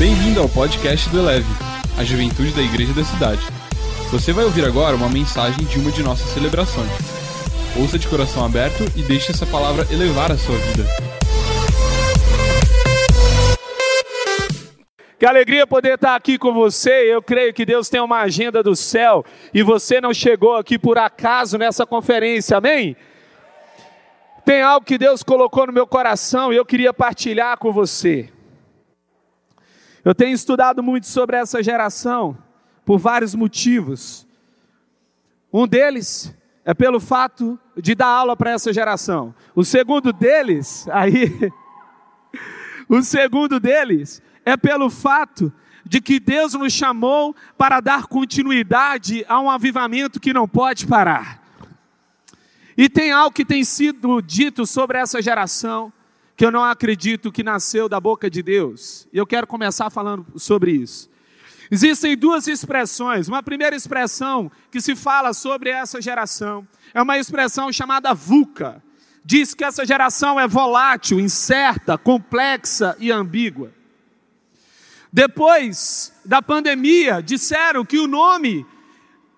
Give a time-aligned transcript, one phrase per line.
[0.00, 1.44] Bem-vindo ao podcast do Eleve,
[1.98, 3.42] a juventude da igreja da cidade.
[4.10, 6.90] Você vai ouvir agora uma mensagem de uma de nossas celebrações.
[7.78, 10.84] Ouça de coração aberto e deixe essa palavra elevar a sua vida.
[15.18, 17.14] Que alegria poder estar aqui com você.
[17.14, 19.22] Eu creio que Deus tem uma agenda do céu
[19.52, 22.96] e você não chegou aqui por acaso nessa conferência, amém?
[24.46, 28.30] Tem algo que Deus colocou no meu coração e eu queria partilhar com você.
[30.04, 32.36] Eu tenho estudado muito sobre essa geração
[32.84, 34.26] por vários motivos.
[35.52, 39.34] Um deles é pelo fato de dar aula para essa geração.
[39.54, 41.52] O segundo deles, aí,
[42.88, 45.52] o segundo deles é pelo fato
[45.84, 51.40] de que Deus nos chamou para dar continuidade a um avivamento que não pode parar.
[52.76, 55.92] E tem algo que tem sido dito sobre essa geração
[56.40, 59.06] que eu não acredito que nasceu da boca de Deus.
[59.12, 61.10] E eu quero começar falando sobre isso.
[61.70, 63.28] Existem duas expressões.
[63.28, 68.82] Uma primeira expressão que se fala sobre essa geração é uma expressão chamada VUCA.
[69.22, 73.70] Diz que essa geração é volátil, incerta, complexa e ambígua.
[75.12, 78.64] Depois da pandemia, disseram que o nome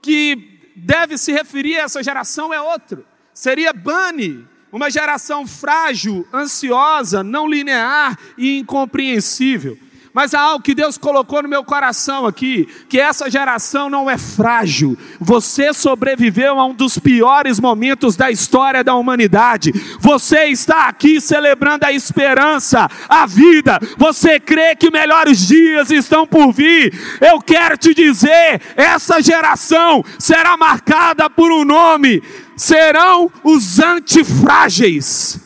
[0.01, 3.05] que deve se referir a essa geração é outro.
[3.35, 9.79] Seria Bunny, uma geração frágil, ansiosa, não linear e incompreensível.
[10.15, 14.19] Mas há algo que Deus colocou no meu coração aqui, que essa geração não é
[14.19, 14.97] frágil.
[15.19, 19.73] Você sobreviveu a um dos piores momentos da história da humanidade.
[20.01, 23.81] Você está aqui celebrando a esperança, a vida.
[23.97, 26.93] Você crê que melhores dias estão por vir.
[27.19, 32.23] Eu quero te dizer, essa geração será marcada por um nome
[32.57, 35.41] serão os antifrágeis.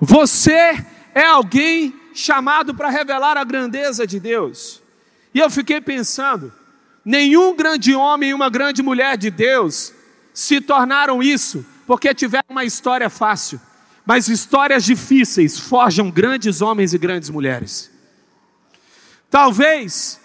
[0.00, 4.82] Você é alguém chamado para revelar a grandeza de Deus.
[5.32, 6.52] E eu fiquei pensando:
[7.04, 9.92] nenhum grande homem e uma grande mulher de Deus
[10.32, 13.60] se tornaram isso porque tiveram uma história fácil,
[14.06, 17.90] mas histórias difíceis forjam grandes homens e grandes mulheres.
[19.30, 20.20] Talvez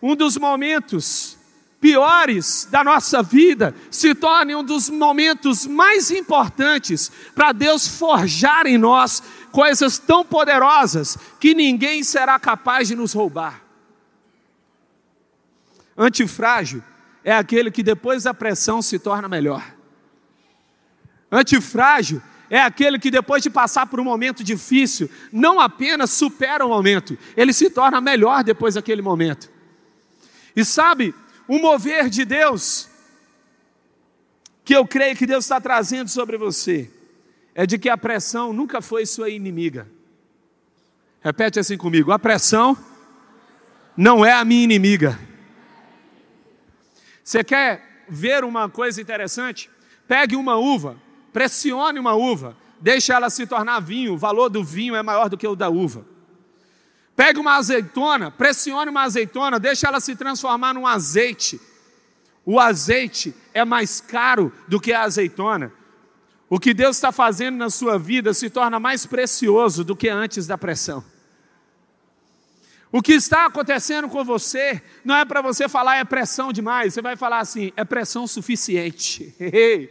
[0.00, 1.36] um dos momentos
[1.82, 8.78] piores da nossa vida se tornem um dos momentos mais importantes para Deus forjar em
[8.78, 9.20] nós
[9.50, 13.60] coisas tão poderosas que ninguém será capaz de nos roubar.
[15.98, 16.80] Antifrágil
[17.24, 19.64] é aquele que depois da pressão se torna melhor.
[21.32, 26.68] Antifrágil é aquele que depois de passar por um momento difícil, não apenas supera o
[26.68, 29.50] momento, ele se torna melhor depois daquele momento.
[30.54, 31.14] E sabe,
[31.48, 32.88] um mover de Deus,
[34.64, 36.90] que eu creio que Deus está trazendo sobre você,
[37.54, 39.88] é de que a pressão nunca foi sua inimiga.
[41.20, 42.76] Repete assim comigo: a pressão
[43.96, 45.18] não é a minha inimiga.
[47.22, 49.70] Você quer ver uma coisa interessante?
[50.08, 50.96] Pegue uma uva,
[51.32, 55.38] pressione uma uva, deixe ela se tornar vinho, o valor do vinho é maior do
[55.38, 56.11] que o da uva.
[57.14, 61.60] Pegue uma azeitona, pressione uma azeitona, deixe ela se transformar num azeite.
[62.44, 65.72] O azeite é mais caro do que a azeitona.
[66.48, 70.46] O que Deus está fazendo na sua vida se torna mais precioso do que antes
[70.46, 71.04] da pressão.
[72.90, 77.00] O que está acontecendo com você não é para você falar é pressão demais, você
[77.00, 79.34] vai falar assim, é pressão suficiente.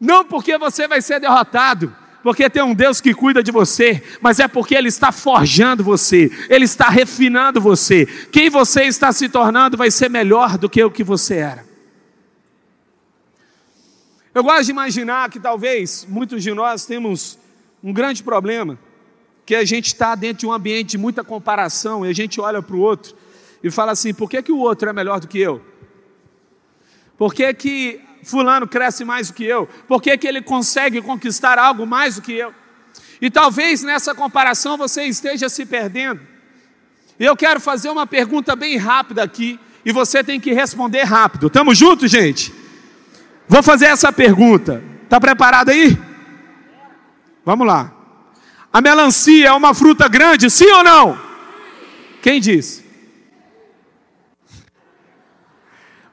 [0.00, 4.38] Não porque você vai ser derrotado, porque tem um Deus que cuida de você, mas
[4.38, 8.06] é porque Ele está forjando você, Ele está refinando você.
[8.30, 11.64] Quem você está se tornando vai ser melhor do que o que você era.
[14.34, 17.38] Eu gosto de imaginar que talvez muitos de nós temos
[17.82, 18.78] um grande problema,
[19.44, 22.62] que a gente está dentro de um ambiente de muita comparação e a gente olha
[22.62, 23.16] para o outro
[23.62, 25.60] e fala assim: por que, que o outro é melhor do que eu?
[27.18, 29.68] Por que, que fulano cresce mais do que eu?
[29.88, 32.54] Por que, que ele consegue conquistar algo mais do que eu?
[33.20, 36.20] E talvez nessa comparação você esteja se perdendo.
[37.18, 41.46] Eu quero fazer uma pergunta bem rápida aqui, e você tem que responder rápido.
[41.46, 42.52] Estamos juntos, gente?
[43.48, 44.82] Vou fazer essa pergunta.
[45.02, 45.98] Está preparado aí?
[47.44, 47.92] Vamos lá.
[48.72, 51.18] A melancia é uma fruta grande, sim ou não?
[52.22, 52.79] Quem disse?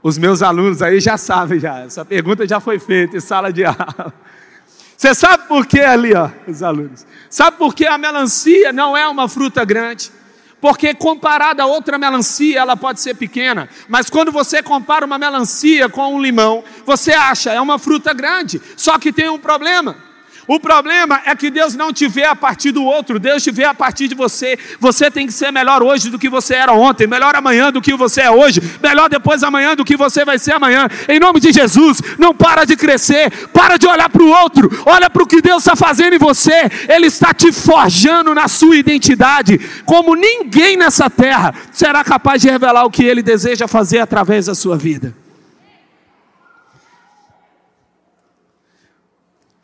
[0.01, 1.79] Os meus alunos aí já sabem já.
[1.79, 4.13] Essa pergunta já foi feita em sala de aula.
[4.95, 7.05] Você sabe por que ali, ó, os alunos?
[7.29, 10.11] Sabe por que a melancia não é uma fruta grande?
[10.59, 15.88] Porque comparada a outra melancia, ela pode ser pequena, mas quando você compara uma melancia
[15.88, 18.59] com um limão, você acha é uma fruta grande.
[18.75, 20.06] Só que tem um problema.
[20.47, 23.65] O problema é que Deus não te vê a partir do outro, Deus te vê
[23.65, 24.57] a partir de você.
[24.79, 27.94] Você tem que ser melhor hoje do que você era ontem, melhor amanhã do que
[27.94, 30.88] você é hoje, melhor depois amanhã do que você vai ser amanhã.
[31.09, 35.09] Em nome de Jesus, não para de crescer, para de olhar para o outro, olha
[35.09, 36.71] para o que Deus está fazendo em você.
[36.88, 42.85] Ele está te forjando na sua identidade, como ninguém nessa terra será capaz de revelar
[42.85, 45.13] o que Ele deseja fazer através da sua vida.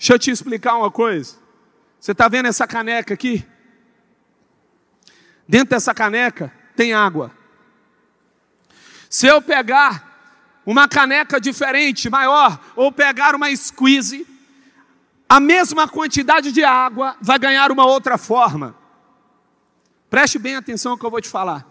[0.03, 1.37] Deixa eu te explicar uma coisa.
[1.97, 3.47] Você está vendo essa caneca aqui?
[5.47, 7.31] Dentro dessa caneca tem água.
[9.09, 14.27] Se eu pegar uma caneca diferente, maior, ou pegar uma squeeze,
[15.29, 18.75] a mesma quantidade de água vai ganhar uma outra forma.
[20.09, 21.65] Preste bem atenção ao que eu vou te falar.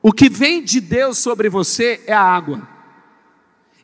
[0.00, 2.68] O que vem de Deus sobre você é a água,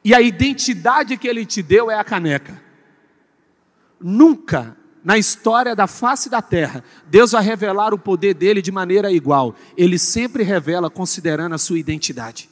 [0.05, 2.71] e a identidade que Ele te deu é a caneca.
[4.03, 9.11] Nunca na história da face da terra, Deus vai revelar o poder dele de maneira
[9.11, 9.55] igual.
[9.77, 12.49] Ele sempre revela considerando a sua identidade.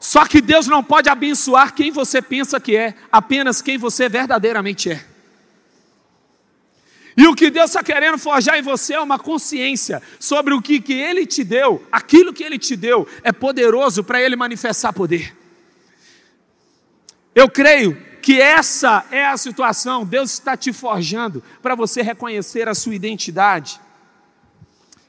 [0.00, 4.90] Só que Deus não pode abençoar quem você pensa que é, apenas quem você verdadeiramente
[4.90, 5.04] é.
[7.16, 10.80] E o que Deus está querendo forjar em você é uma consciência sobre o que,
[10.80, 15.34] que Ele te deu, aquilo que Ele te deu é poderoso para Ele manifestar poder.
[17.34, 22.74] Eu creio que essa é a situação, Deus está te forjando para você reconhecer a
[22.74, 23.80] sua identidade.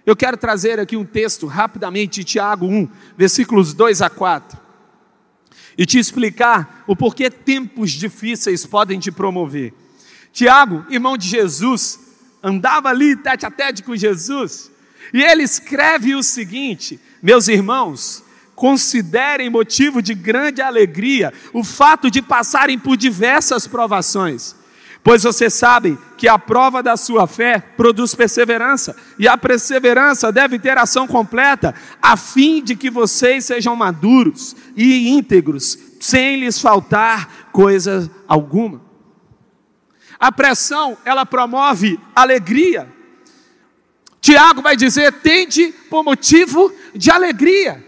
[0.05, 2.87] Eu quero trazer aqui um texto rapidamente Tiago 1,
[3.17, 4.59] versículos 2 a 4,
[5.75, 9.73] e te explicar o porquê tempos difíceis podem te promover.
[10.31, 11.99] Tiago, irmão de Jesus,
[12.43, 14.69] andava ali tete a tete com Jesus,
[15.11, 18.23] e ele escreve o seguinte: Meus irmãos,
[18.57, 24.55] considerem motivo de grande alegria o fato de passarem por diversas provações,
[25.03, 30.57] pois vocês sabem que a prova da sua fé produz perseverança, e a perseverança deve
[30.57, 37.49] ter ação completa, a fim de que vocês sejam maduros e íntegros, sem lhes faltar
[37.51, 38.81] coisa alguma.
[40.19, 42.91] A pressão, ela promove alegria.
[44.19, 47.86] Tiago vai dizer: tende por motivo de alegria.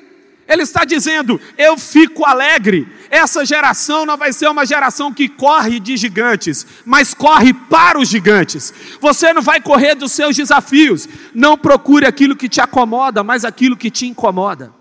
[0.49, 2.87] Ele está dizendo: eu fico alegre.
[3.11, 8.09] Essa geração não vai ser uma geração que corre de gigantes, mas corre para os
[8.09, 8.73] gigantes.
[8.99, 11.07] Você não vai correr dos seus desafios.
[11.35, 14.73] Não procure aquilo que te acomoda, mas aquilo que te incomoda.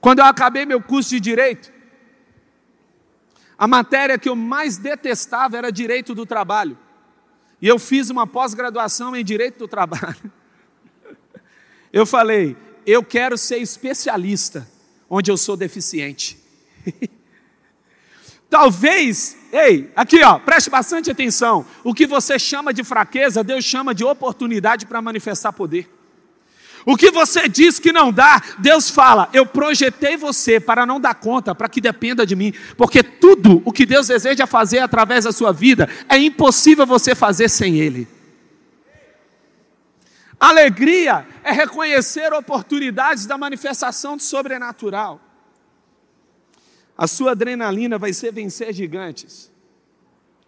[0.00, 1.72] Quando eu acabei meu curso de direito,
[3.58, 6.78] a matéria que eu mais detestava era direito do trabalho.
[7.60, 10.32] E eu fiz uma pós-graduação em direito do trabalho.
[11.92, 12.56] Eu falei,
[12.86, 14.68] eu quero ser especialista
[15.08, 16.38] onde eu sou deficiente.
[18.50, 21.66] Talvez, ei, aqui ó, preste bastante atenção.
[21.82, 25.90] O que você chama de fraqueza, Deus chama de oportunidade para manifestar poder.
[26.86, 31.14] O que você diz que não dá, Deus fala: Eu projetei você para não dar
[31.14, 35.32] conta, para que dependa de mim, porque tudo o que Deus deseja fazer através da
[35.32, 38.06] sua vida é impossível você fazer sem Ele.
[40.44, 45.18] Alegria é reconhecer oportunidades da manifestação do sobrenatural.
[46.98, 49.50] A sua adrenalina vai ser vencer gigantes.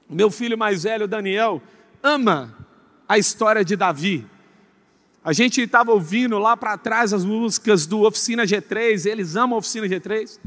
[0.07, 1.63] Meu filho mais velho, Daniel,
[2.03, 2.55] ama
[3.09, 4.27] a história de Davi.
[5.25, 9.61] A gente estava ouvindo lá para trás as músicas do Oficina G3, eles amam a
[9.61, 10.39] Oficina G3.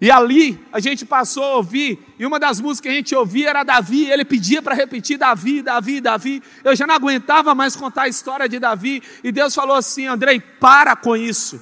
[0.00, 3.50] E ali a gente passou a ouvir, e uma das músicas que a gente ouvia
[3.50, 6.42] era Davi, ele pedia para repetir Davi, Davi, Davi.
[6.64, 10.40] Eu já não aguentava mais contar a história de Davi, e Deus falou assim: Andrei,
[10.40, 11.60] para com isso.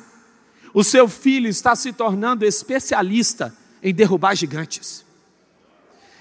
[0.73, 3.53] O seu filho está se tornando especialista
[3.83, 5.08] em derrubar gigantes.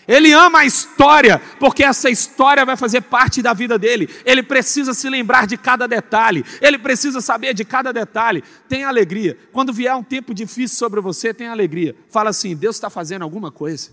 [0.08, 4.08] Ele ama a história, porque essa história vai fazer parte da vida dele.
[4.24, 8.42] Ele precisa se lembrar de cada detalhe, ele precisa saber de cada detalhe.
[8.70, 9.38] Tenha alegria.
[9.52, 11.94] Quando vier um tempo difícil sobre você, tenha alegria.
[12.10, 13.92] Fala assim: Deus está fazendo alguma coisa.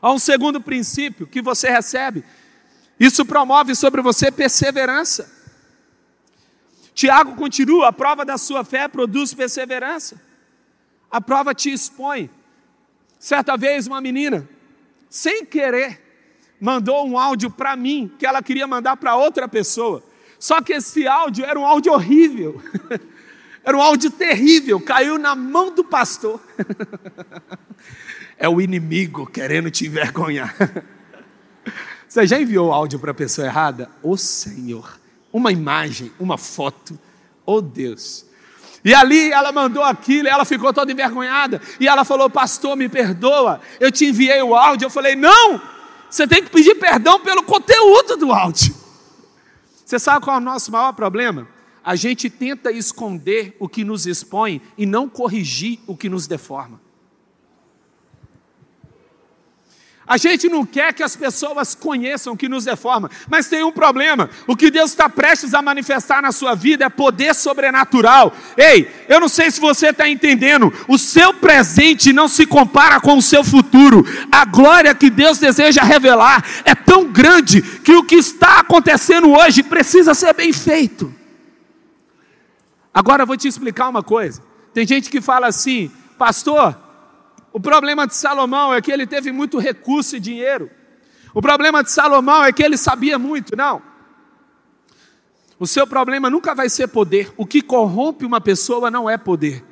[0.00, 2.22] Há um segundo princípio que você recebe.
[3.00, 5.32] Isso promove sobre você perseverança.
[6.92, 10.20] Tiago continua: a prova da sua fé produz perseverança.
[11.10, 12.28] A prova te expõe
[13.22, 14.48] Certa vez, uma menina,
[15.08, 16.00] sem querer,
[16.60, 20.02] mandou um áudio para mim que ela queria mandar para outra pessoa.
[20.40, 22.60] Só que esse áudio era um áudio horrível.
[23.64, 26.40] Era um áudio terrível, caiu na mão do pastor.
[28.36, 30.52] É o inimigo querendo te envergonhar.
[32.08, 33.88] Você já enviou áudio para a pessoa errada?
[34.02, 34.98] Ô oh, Senhor,
[35.32, 36.98] uma imagem, uma foto.
[37.46, 38.26] Oh Deus.
[38.84, 41.60] E ali ela mandou aquilo, ela ficou toda envergonhada.
[41.78, 43.60] E ela falou: Pastor, me perdoa.
[43.78, 44.86] Eu te enviei o áudio.
[44.86, 45.60] Eu falei: Não,
[46.10, 48.74] você tem que pedir perdão pelo conteúdo do áudio.
[49.86, 51.46] Você sabe qual é o nosso maior problema?
[51.84, 56.80] A gente tenta esconder o que nos expõe e não corrigir o que nos deforma.
[60.06, 63.70] A gente não quer que as pessoas conheçam o que nos deforma, mas tem um
[63.70, 64.28] problema.
[64.48, 68.34] O que Deus está prestes a manifestar na sua vida é poder sobrenatural.
[68.56, 70.72] Ei, eu não sei se você está entendendo.
[70.88, 74.04] O seu presente não se compara com o seu futuro.
[74.30, 79.62] A glória que Deus deseja revelar é tão grande que o que está acontecendo hoje
[79.62, 81.14] precisa ser bem feito.
[82.92, 84.42] Agora eu vou te explicar uma coisa.
[84.74, 86.76] Tem gente que fala assim, pastor,
[87.52, 90.70] o problema de Salomão é que ele teve muito recurso e dinheiro.
[91.34, 93.56] O problema de Salomão é que ele sabia muito.
[93.56, 93.82] Não.
[95.58, 97.32] O seu problema nunca vai ser poder.
[97.36, 99.64] O que corrompe uma pessoa não é poder.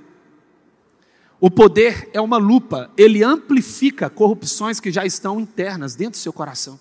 [1.40, 6.34] O poder é uma lupa, ele amplifica corrupções que já estão internas dentro do seu
[6.34, 6.78] coração.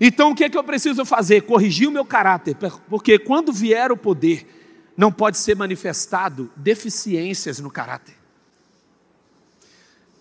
[0.00, 1.42] Então o que, é que eu preciso fazer?
[1.42, 2.56] Corrigir o meu caráter,
[2.88, 4.46] porque quando vier o poder,
[4.96, 8.19] não pode ser manifestado deficiências no caráter.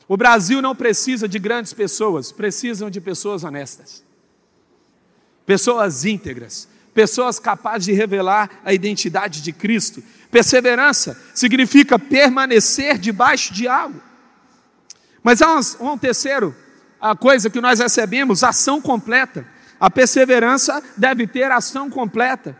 [0.09, 4.03] O Brasil não precisa de grandes pessoas, precisam de pessoas honestas,
[5.45, 10.03] pessoas íntegras, pessoas capazes de revelar a identidade de Cristo.
[10.31, 14.01] Perseverança significa permanecer debaixo de algo.
[15.21, 16.55] Mas há um, um terceiro
[16.99, 19.45] a coisa que nós recebemos, ação completa.
[19.79, 22.57] A perseverança deve ter ação completa.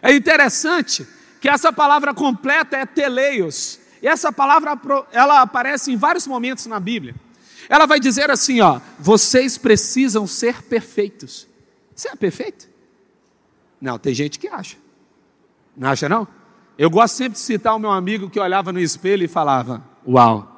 [0.00, 1.06] É interessante
[1.38, 4.78] que essa palavra completa é teleios, e essa palavra
[5.12, 7.14] ela aparece em vários momentos na Bíblia.
[7.70, 11.48] Ela vai dizer assim, ó: "Vocês precisam ser perfeitos".
[11.96, 12.68] Você é perfeito?
[13.80, 14.76] Não, tem gente que acha.
[15.74, 16.28] Não acha não?
[16.76, 20.50] Eu gosto sempre de citar o meu amigo que olhava no espelho e falava: "Uau!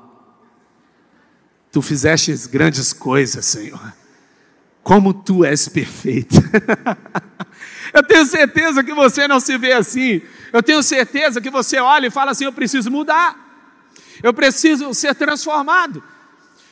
[1.71, 3.95] Tu fizeste grandes coisas, Senhor.
[4.83, 6.35] Como tu és perfeito".
[7.97, 10.21] Eu tenho certeza que você não se vê assim.
[10.53, 13.35] Eu tenho certeza que você olha e fala assim: eu preciso mudar.
[14.23, 16.05] Eu preciso ser transformado.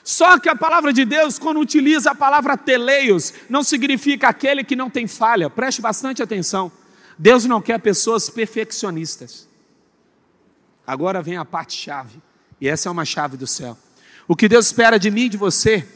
[0.02, 4.76] Só que a palavra de Deus, quando utiliza a palavra teleios, não significa aquele que
[4.76, 5.48] não tem falha.
[5.48, 6.70] Preste bastante atenção.
[7.18, 9.48] Deus não quer pessoas perfeccionistas.
[10.86, 12.20] Agora vem a parte chave,
[12.60, 13.78] e essa é uma chave do céu.
[14.28, 15.88] O que Deus espera de mim e de você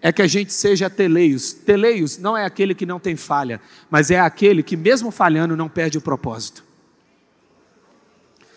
[0.00, 1.52] é que a gente seja teleios.
[1.52, 5.68] Teleios não é aquele que não tem falha, mas é aquele que, mesmo falhando, não
[5.68, 6.64] perde o propósito.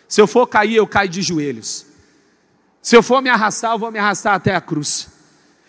[0.07, 1.86] Se eu for cair, eu caio de joelhos.
[2.81, 5.07] Se eu for me arrastar, eu vou me arrastar até a cruz.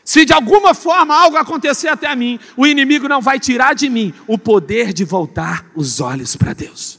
[0.04, 4.12] Se de alguma forma algo acontecer até mim, o inimigo não vai tirar de mim
[4.26, 6.98] o poder de voltar os olhos para Deus.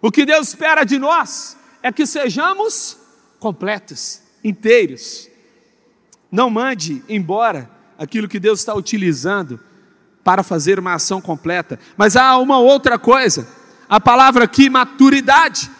[0.00, 2.96] O que Deus espera de nós é que sejamos
[3.40, 5.31] completos, inteiros
[6.32, 9.60] não mande embora aquilo que Deus está utilizando
[10.24, 11.78] para fazer uma ação completa.
[11.94, 13.46] Mas há uma outra coisa,
[13.86, 15.70] a palavra aqui, maturidade.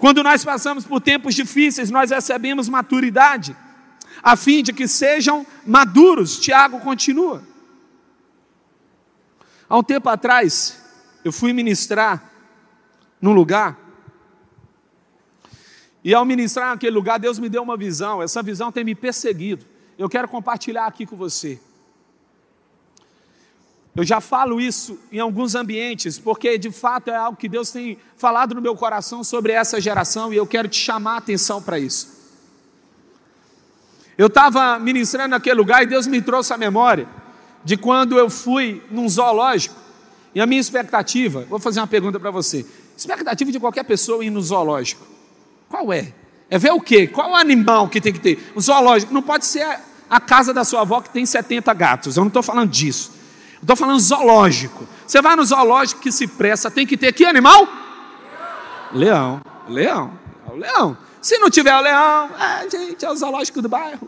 [0.00, 3.56] Quando nós passamos por tempos difíceis, nós recebemos maturidade,
[4.20, 6.40] a fim de que sejam maduros.
[6.40, 7.44] Tiago continua.
[9.68, 10.82] Há um tempo atrás,
[11.24, 12.28] eu fui ministrar
[13.20, 13.78] num lugar,
[16.04, 19.71] e ao ministrar naquele lugar, Deus me deu uma visão, essa visão tem me perseguido
[20.02, 21.60] eu quero compartilhar aqui com você.
[23.94, 27.96] Eu já falo isso em alguns ambientes, porque de fato é algo que Deus tem
[28.16, 31.78] falado no meu coração sobre essa geração e eu quero te chamar a atenção para
[31.78, 32.20] isso.
[34.18, 37.06] Eu estava ministrando naquele lugar e Deus me trouxe a memória
[37.62, 39.76] de quando eu fui num zoológico
[40.34, 42.66] e a minha expectativa, vou fazer uma pergunta para você:
[42.96, 45.06] expectativa de qualquer pessoa ir no zoológico,
[45.68, 46.12] qual é?
[46.50, 47.06] É ver o quê?
[47.06, 48.52] Qual o animal que tem que ter?
[48.56, 52.18] O zoológico não pode ser a casa da sua avó que tem 70 gatos.
[52.18, 53.10] Eu não estou falando disso.
[53.58, 54.86] Estou falando zoológico.
[55.06, 57.66] Você vai no zoológico que se presta, tem que ter que animal?
[58.92, 59.40] Leão.
[59.70, 60.12] Leão.
[60.46, 60.98] É o leão.
[61.22, 64.06] Se não tiver o leão, é, gente, é o zoológico do bairro.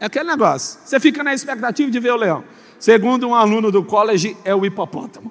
[0.00, 0.80] É aquele negócio.
[0.82, 2.42] Você fica na expectativa de ver o leão.
[2.78, 5.30] Segundo um aluno do college, é o hipopótamo.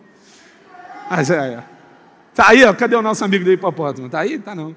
[1.09, 1.63] Mas é, é.
[2.35, 4.07] Tá aí, ó, cadê o nosso amigo do hipopótamo?
[4.07, 4.37] Tá aí?
[4.37, 4.75] Tá não.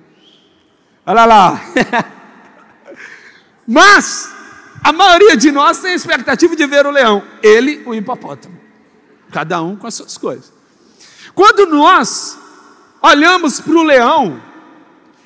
[1.05, 1.61] Olha lá.
[3.69, 4.38] Mas
[4.83, 8.59] a maioria de nós tem a expectativa de ver o leão, ele, o hipopótamo.
[9.31, 10.53] Cada um com as suas coisas.
[11.35, 12.39] Quando nós
[13.03, 14.43] olhamos para o leão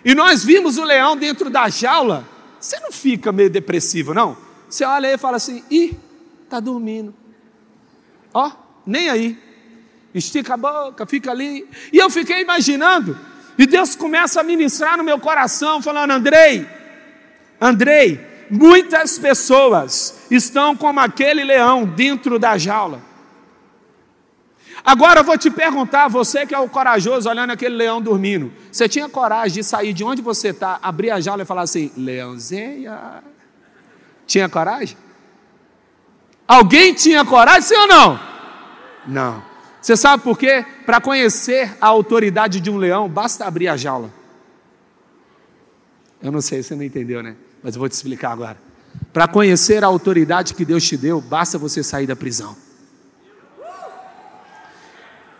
[0.04, 2.26] e nós vimos o leão dentro da jaula,
[2.58, 4.36] você não fica meio depressivo, não?
[4.68, 5.96] Você olha e fala assim: ih,
[6.44, 7.14] está dormindo.
[8.34, 8.50] Ó,
[8.86, 9.38] nem aí.
[10.14, 11.68] estica a boca, fica ali.
[11.92, 13.18] E eu fiquei imaginando,
[13.58, 16.66] e Deus começa a ministrar no meu coração, falando: Andrei,
[17.60, 23.00] Andrei, muitas pessoas estão como aquele leão dentro da jaula.
[24.84, 28.88] Agora eu vou te perguntar, você que é o corajoso olhando aquele leão dormindo, você
[28.88, 32.92] tinha coragem de sair de onde você está, abrir a jaula e falar assim, leãozinho?
[34.26, 34.96] Tinha coragem?
[36.46, 38.20] Alguém tinha coragem, sim ou não?
[39.06, 39.42] Não.
[39.80, 40.64] Você sabe por quê?
[40.84, 44.12] Para conhecer a autoridade de um leão, basta abrir a jaula.
[46.22, 47.36] Eu não sei, você não entendeu, né?
[47.62, 48.56] Mas eu vou te explicar agora.
[49.12, 52.56] Para conhecer a autoridade que Deus te deu, basta você sair da prisão.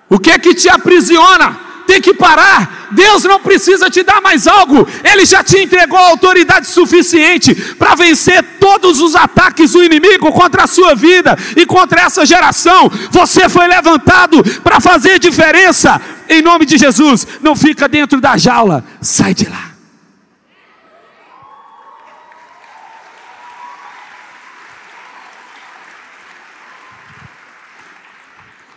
[0.09, 1.59] O que é que te aprisiona?
[1.87, 2.89] Tem que parar.
[2.93, 4.87] Deus não precisa te dar mais algo.
[5.03, 10.67] Ele já te entregou autoridade suficiente para vencer todos os ataques do inimigo contra a
[10.67, 12.91] sua vida e contra essa geração.
[13.11, 16.01] Você foi levantado para fazer diferença.
[16.29, 18.85] Em nome de Jesus, não fica dentro da jaula.
[19.01, 19.72] Sai de lá.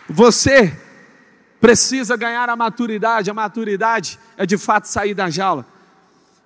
[0.08, 0.76] Você
[1.60, 3.30] precisa ganhar a maturidade.
[3.30, 5.66] A maturidade é de fato sair da jaula.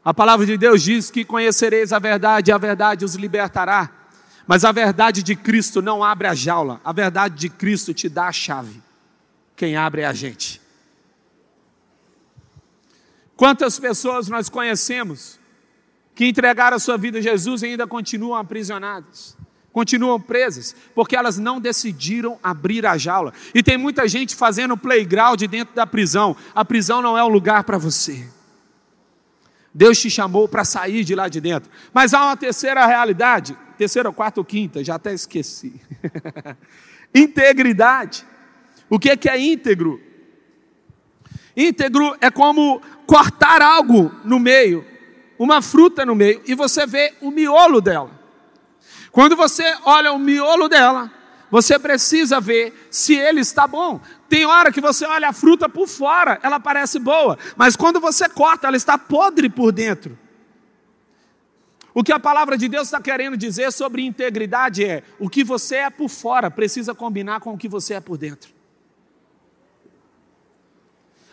[0.04, 3.90] A palavra de Deus diz que conhecereis a verdade e a verdade os libertará.
[4.46, 8.28] Mas a verdade de Cristo não abre a jaula, a verdade de Cristo te dá
[8.28, 8.82] a chave.
[9.54, 10.60] Quem abre é a gente.
[13.36, 15.38] Quantas pessoas nós conhecemos
[16.14, 19.36] que entregaram a sua vida a Jesus e ainda continuam aprisionadas?
[19.72, 23.32] Continuam presas, porque elas não decidiram abrir a jaula.
[23.54, 26.36] E tem muita gente fazendo playground dentro da prisão.
[26.54, 28.26] A prisão não é o lugar para você.
[29.72, 31.70] Deus te chamou para sair de lá de dentro.
[31.92, 35.80] Mas há uma terceira realidade, terceira, quarta ou quinta, já até esqueci.
[37.14, 38.26] Integridade.
[38.88, 40.00] O que é que é íntegro?
[41.56, 44.84] Íntegro é como cortar algo no meio,
[45.38, 48.19] uma fruta no meio, e você vê o miolo dela.
[49.12, 51.10] Quando você olha o miolo dela,
[51.50, 54.00] você precisa ver se ele está bom.
[54.28, 58.28] Tem hora que você olha a fruta por fora, ela parece boa, mas quando você
[58.28, 60.18] corta, ela está podre por dentro.
[61.92, 65.76] O que a palavra de Deus está querendo dizer sobre integridade é: o que você
[65.76, 68.50] é por fora precisa combinar com o que você é por dentro.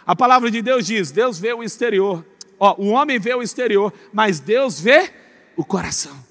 [0.05, 2.25] A palavra de Deus diz: Deus vê o exterior.
[2.59, 5.13] Ó, o homem vê o exterior, mas Deus vê
[5.55, 6.26] o coração.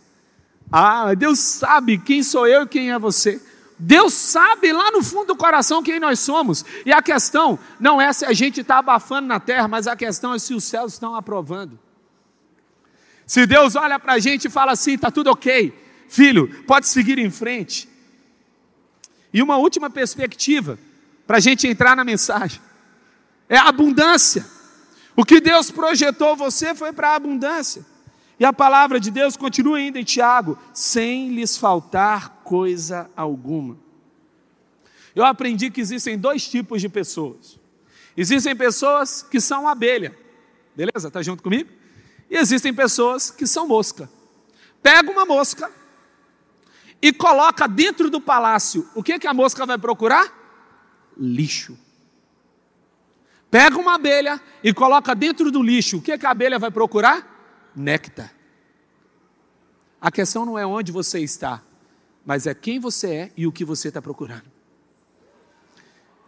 [0.70, 3.40] Ah, Deus sabe quem sou eu e quem é você.
[3.79, 6.64] Deus sabe lá no fundo do coração quem nós somos.
[6.85, 10.35] E a questão não é se a gente está abafando na terra, mas a questão
[10.35, 11.79] é se os céus estão aprovando.
[13.26, 15.74] Se Deus olha para a gente e fala assim: está tudo ok,
[16.09, 17.88] filho, pode seguir em frente.
[19.33, 20.79] E uma última perspectiva,
[21.26, 22.61] para a gente entrar na mensagem,
[23.48, 24.46] é a abundância.
[25.14, 27.85] O que Deus projetou você foi para a abundância.
[28.38, 33.79] E a palavra de Deus continua ainda em Tiago: sem lhes faltar coisa alguma.
[35.14, 37.59] Eu aprendi que existem dois tipos de pessoas.
[38.16, 40.16] Existem pessoas que são abelha,
[40.75, 41.09] beleza?
[41.09, 41.70] Está junto comigo?
[42.31, 44.11] E existem pessoas que são mosca.
[44.83, 45.70] Pega uma mosca
[47.01, 48.88] e coloca dentro do palácio.
[48.94, 50.33] O que, que a mosca vai procurar?
[51.16, 51.79] Lixo.
[53.51, 55.99] Pega uma abelha e coloca dentro do lixo.
[55.99, 57.36] O que, que a abelha vai procurar?
[57.77, 58.33] Néctar.
[60.01, 61.62] A questão não é onde você está,
[62.25, 64.45] mas é quem você é e o que você está procurando.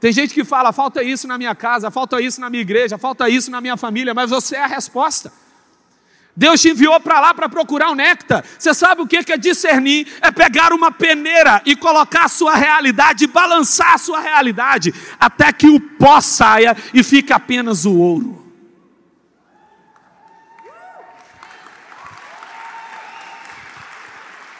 [0.00, 3.28] Tem gente que fala: falta isso na minha casa, falta isso na minha igreja, falta
[3.28, 5.32] isso na minha família, mas você é a resposta.
[6.36, 8.44] Deus te enviou para lá para procurar o néctar.
[8.56, 10.06] Você sabe o que é discernir?
[10.20, 15.68] É pegar uma peneira e colocar a sua realidade, balançar a sua realidade, até que
[15.68, 18.47] o pó saia e fique apenas o ouro.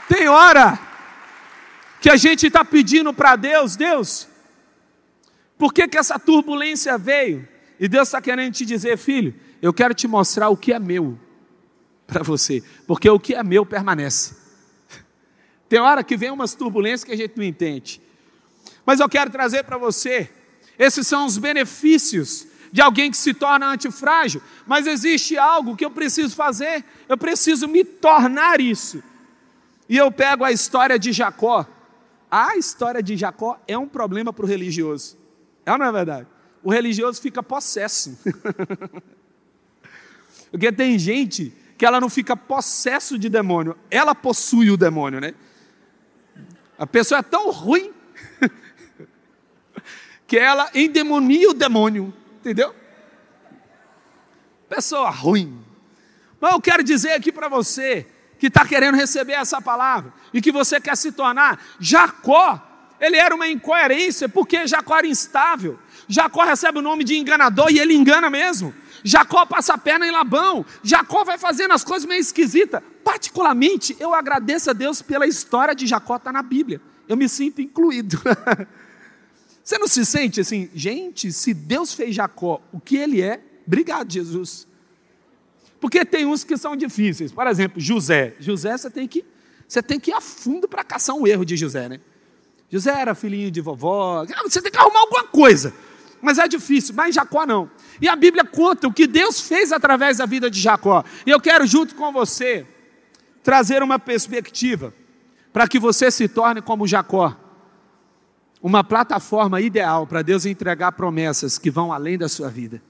[0.09, 0.79] Tem hora
[2.01, 4.29] que a gente está pedindo para Deus, Deus,
[5.59, 7.47] por que, que essa turbulência veio?
[7.79, 11.19] E Deus está querendo te dizer, filho, eu quero te mostrar o que é meu
[12.07, 14.37] para você, porque o que é meu permanece.
[15.69, 18.01] Tem hora que vem umas turbulências que a gente não entende,
[18.87, 20.31] mas eu quero trazer para você,
[20.79, 25.91] esses são os benefícios de alguém que se torna antifrágil, mas existe algo que eu
[25.91, 29.03] preciso fazer, eu preciso me tornar isso.
[29.89, 31.67] E eu pego a história de Jacó.
[32.31, 35.17] A história de Jacó é um problema para o religioso.
[35.65, 36.27] É ou não é verdade?
[36.63, 38.19] O religioso fica possesso.
[40.51, 45.35] Porque tem gente que ela não fica possesso de demônio, ela possui o demônio, né?
[46.77, 47.93] A pessoa é tão ruim
[50.27, 52.75] que ela endemonia o demônio, entendeu?
[54.69, 55.65] Pessoa ruim.
[56.41, 58.07] Mas eu quero dizer aqui para você
[58.39, 62.65] que está querendo receber essa palavra e que você quer se tornar Jacó.
[63.01, 65.79] Ele era uma incoerência, porque Jacó era instável.
[66.09, 68.75] Jacó recebe o nome de enganador e ele engana mesmo.
[69.05, 70.65] Jacó passa a perna em Labão.
[70.83, 72.83] Jacó vai fazendo as coisas meio esquisitas.
[73.05, 76.81] Particularmente, eu agradeço a Deus pela história de Jacó estar tá na Bíblia.
[77.09, 78.21] Eu me sinto incluído.
[79.65, 84.11] Você não se sente assim, gente, se Deus fez Jacó o que ele é, obrigado,
[84.11, 84.68] Jesus.
[85.81, 87.33] Porque tem uns que são difíceis.
[87.33, 88.35] Por exemplo, José.
[88.39, 89.25] José você tem que,
[89.67, 92.01] você tem que ir a fundo para caçar um erro de José, né?
[92.71, 94.25] José era filhinho de vovó.
[94.45, 95.73] Você tem que arrumar alguma coisa.
[96.21, 97.71] Mas é difícil, mas Jacó não.
[98.01, 101.05] E a Bíblia conta o que Deus fez através da vida de Jacó.
[101.25, 102.67] E eu quero, junto com você,
[103.43, 104.93] trazer uma perspectiva
[105.53, 107.37] para que você se torne como Jacó
[108.63, 112.83] uma plataforma ideal para Deus entregar promessas que vão além da sua vida.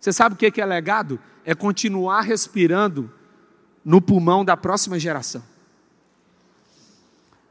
[0.00, 1.18] Você sabe o que é legado?
[1.44, 3.12] É continuar respirando
[3.84, 5.42] no pulmão da próxima geração.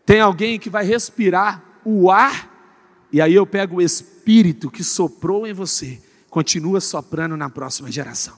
[0.06, 2.50] Tem alguém que vai respirar o ar,
[3.12, 8.36] e aí eu pego o espírito que soprou em você, continua soprando na próxima geração.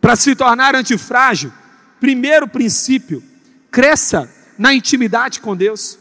[0.00, 1.52] Para se tornar antifrágil,
[2.00, 3.22] primeiro princípio,
[3.70, 5.98] cresça na intimidade com Deus.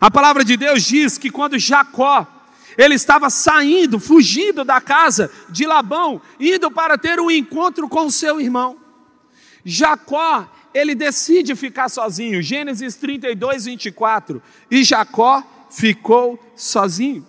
[0.00, 2.26] A palavra de Deus diz que quando Jacó
[2.76, 8.40] ele estava saindo, fugindo da casa de Labão, indo para ter um encontro com seu
[8.40, 8.76] irmão.
[9.64, 12.42] Jacó, ele decide ficar sozinho.
[12.42, 14.42] Gênesis 32, 24.
[14.70, 17.26] E Jacó ficou sozinho.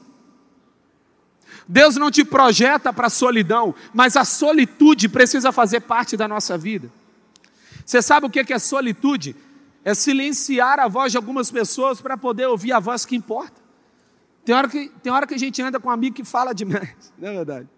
[1.67, 6.57] Deus não te projeta para a solidão, mas a solitude precisa fazer parte da nossa
[6.57, 6.91] vida.
[7.85, 9.35] Você sabe o que é solitude?
[9.83, 13.62] É silenciar a voz de algumas pessoas para poder ouvir a voz que importa.
[14.45, 17.13] Tem hora que, tem hora que a gente anda com um amigo que fala demais,
[17.17, 17.69] não é verdade?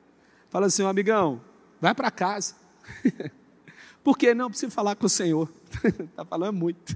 [0.50, 1.42] Fala assim, amigão,
[1.80, 2.56] vai para casa.
[4.04, 4.34] Por quê?
[4.34, 5.52] Não, precisa falar com o Senhor.
[5.84, 6.96] Está falando muito.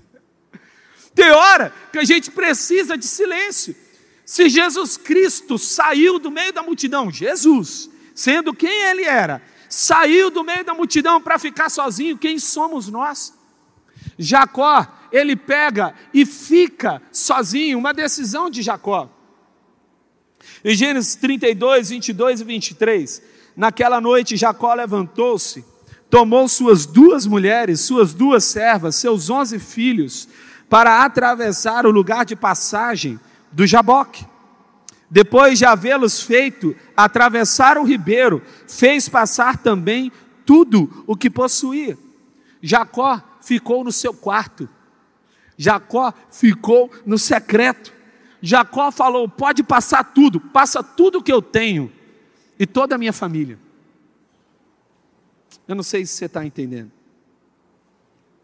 [1.14, 3.76] Tem hora que a gente precisa de silêncio.
[4.24, 10.44] Se Jesus Cristo saiu do meio da multidão, Jesus, sendo quem ele era, saiu do
[10.44, 13.34] meio da multidão para ficar sozinho, quem somos nós?
[14.18, 19.10] Jacó, ele pega e fica sozinho, uma decisão de Jacó.
[20.64, 23.22] Em Gênesis 32, 22 e 23,
[23.56, 25.64] naquela noite Jacó levantou-se,
[26.10, 30.28] tomou suas duas mulheres, suas duas servas, seus onze filhos,
[30.70, 33.20] para atravessar o lugar de passagem
[33.52, 34.26] do Jaboque.
[35.10, 40.12] Depois de havê-los feito atravessar o ribeiro, fez passar também
[40.46, 41.98] tudo o que possuía.
[42.62, 44.70] Jacó ficou no seu quarto.
[45.58, 47.94] Jacó ficou no secreto.
[48.42, 51.92] Jacó falou: pode passar tudo, passa tudo que eu tenho
[52.58, 53.60] e toda a minha família.
[55.68, 56.92] Eu não sei se você está entendendo.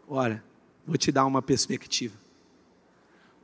[0.08, 0.42] Olha,
[0.86, 2.14] vou te dar uma perspectiva.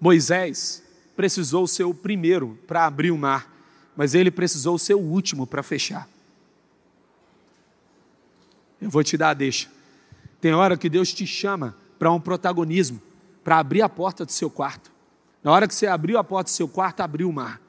[0.00, 0.82] Moisés
[1.16, 3.52] precisou ser o primeiro para abrir o mar,
[3.96, 6.08] mas ele precisou ser o último para fechar.
[8.80, 9.68] Eu vou te dar a deixa.
[10.40, 13.00] Tem hora que Deus te chama para um protagonismo,
[13.44, 14.91] para abrir a porta do seu quarto.
[15.42, 17.60] Na hora que você abriu a porta do seu quarto, abriu o mar.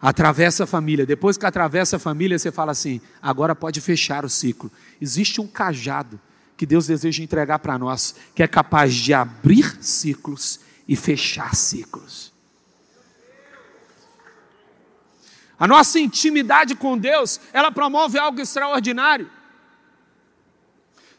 [0.00, 1.06] Atravessa a família.
[1.06, 4.70] Depois que atravessa a família, você fala assim: agora pode fechar o ciclo.
[5.00, 6.18] Existe um cajado
[6.56, 12.32] que Deus deseja entregar para nós, que é capaz de abrir ciclos e fechar ciclos.
[15.58, 19.30] A nossa intimidade com Deus, ela promove algo extraordinário.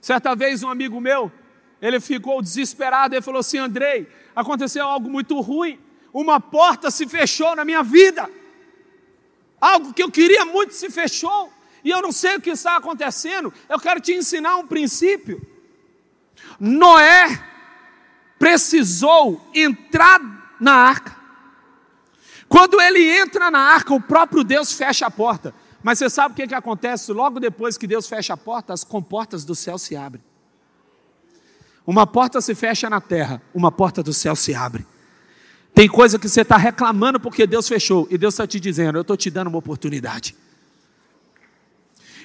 [0.01, 1.31] Certa vez, um amigo meu,
[1.79, 5.79] ele ficou desesperado, ele falou assim: Andrei, aconteceu algo muito ruim,
[6.13, 8.29] uma porta se fechou na minha vida,
[9.59, 11.51] algo que eu queria muito se fechou,
[11.83, 13.53] e eu não sei o que está acontecendo.
[13.67, 15.41] Eu quero te ensinar um princípio.
[16.59, 17.43] Noé
[18.37, 20.19] precisou entrar
[20.59, 21.15] na arca.
[22.47, 25.55] Quando ele entra na arca, o próprio Deus fecha a porta.
[25.81, 28.73] Mas você sabe o que, que acontece logo depois que Deus fecha a porta?
[28.73, 30.23] As comportas do céu se abrem.
[31.85, 34.85] Uma porta se fecha na terra, uma porta do céu se abre.
[35.73, 39.01] Tem coisa que você está reclamando porque Deus fechou, e Deus está te dizendo: Eu
[39.01, 40.35] estou te dando uma oportunidade.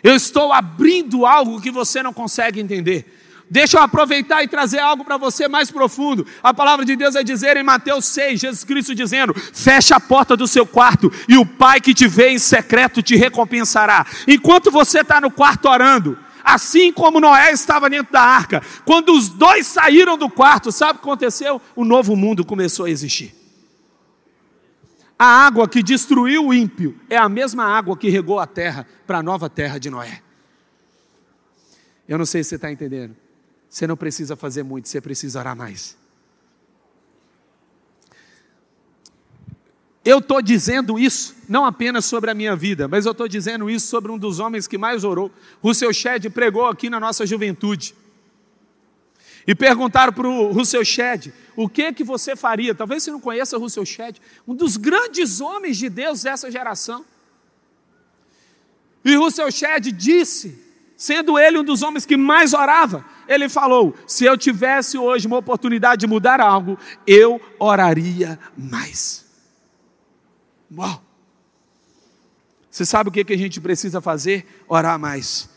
[0.02, 3.12] Eu estou abrindo algo que você não consegue entender.
[3.48, 6.26] Deixa eu aproveitar e trazer algo para você mais profundo.
[6.42, 10.36] A palavra de Deus é dizer em Mateus 6, Jesus Cristo dizendo: fecha a porta
[10.36, 14.04] do seu quarto e o Pai que te vê em secreto te recompensará.
[14.26, 19.28] Enquanto você está no quarto orando, assim como Noé estava dentro da arca, quando os
[19.28, 21.60] dois saíram do quarto, sabe o que aconteceu?
[21.74, 23.34] O novo mundo começou a existir.
[25.18, 29.18] A água que destruiu o ímpio é a mesma água que regou a terra para
[29.18, 30.22] a nova terra de Noé.
[32.06, 33.16] Eu não sei se você está entendendo.
[33.68, 35.96] Você não precisa fazer muito, você precisa orar mais.
[40.06, 43.88] Eu estou dizendo isso não apenas sobre a minha vida, mas eu estou dizendo isso
[43.88, 45.32] sobre um dos homens que mais orou.
[45.60, 47.92] Russell Shedd pregou aqui na nossa juventude.
[49.44, 52.72] E perguntaram para o Russell Shedd, o que que você faria?
[52.72, 57.04] Talvez você não conheça o Russell Shedd, um dos grandes homens de Deus dessa geração.
[59.04, 60.56] E Russell Shedd disse,
[60.96, 65.38] sendo ele um dos homens que mais orava, ele falou: se eu tivesse hoje uma
[65.38, 69.25] oportunidade de mudar algo, eu oraria mais.
[70.74, 71.02] Uau!
[72.70, 74.46] Você sabe o que, que a gente precisa fazer?
[74.68, 75.48] Orar mais.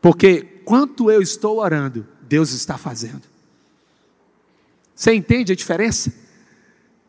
[0.00, 3.22] Porque quanto eu estou orando, Deus está fazendo.
[4.94, 6.12] Você entende a diferença?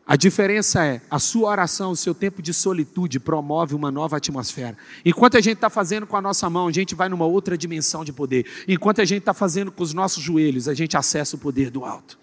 [0.06, 4.76] A diferença é a sua oração, o seu tempo de solitude promove uma nova atmosfera.
[5.04, 8.04] Enquanto a gente está fazendo com a nossa mão, a gente vai numa outra dimensão
[8.04, 8.46] de poder.
[8.68, 11.84] Enquanto a gente está fazendo com os nossos joelhos, a gente acessa o poder do
[11.84, 12.18] alto.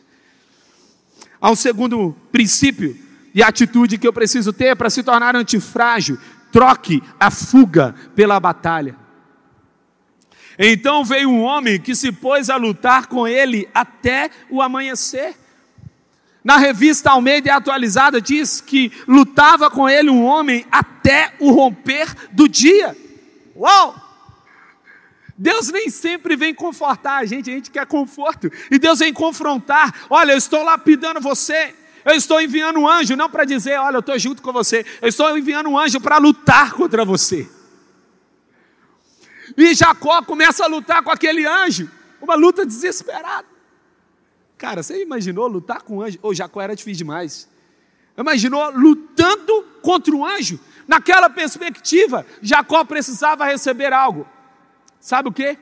[1.42, 2.98] Há um segundo princípio
[3.34, 6.18] e atitude que eu preciso ter para se tornar antifrágil.
[6.52, 8.96] Troque a fuga pela batalha.
[10.58, 15.36] Então veio um homem que se pôs a lutar com ele até o amanhecer.
[16.44, 22.48] Na revista Almeida Atualizada diz que lutava com ele um homem até o romper do
[22.48, 22.96] dia.
[23.56, 23.96] Uau!
[25.36, 28.52] Deus nem sempre vem confortar a gente, a gente quer conforto.
[28.70, 30.06] E Deus vem confrontar.
[30.10, 31.74] Olha, eu estou lapidando você.
[32.06, 34.86] Eu estou enviando um anjo, não para dizer, olha, eu estou junto com você.
[35.02, 37.50] Eu estou enviando um anjo para lutar contra você.
[39.58, 41.90] E Jacó começa a lutar com aquele anjo,
[42.22, 43.48] uma luta desesperada.
[44.58, 46.20] Cara, você imaginou lutar com um anjo?
[46.22, 47.50] Oh, Jacó era difícil demais.
[48.18, 50.60] Imaginou lutando contra um anjo?
[50.88, 54.28] Naquela perspectiva, Jacó precisava receber algo.
[55.00, 55.58] Sabe o que?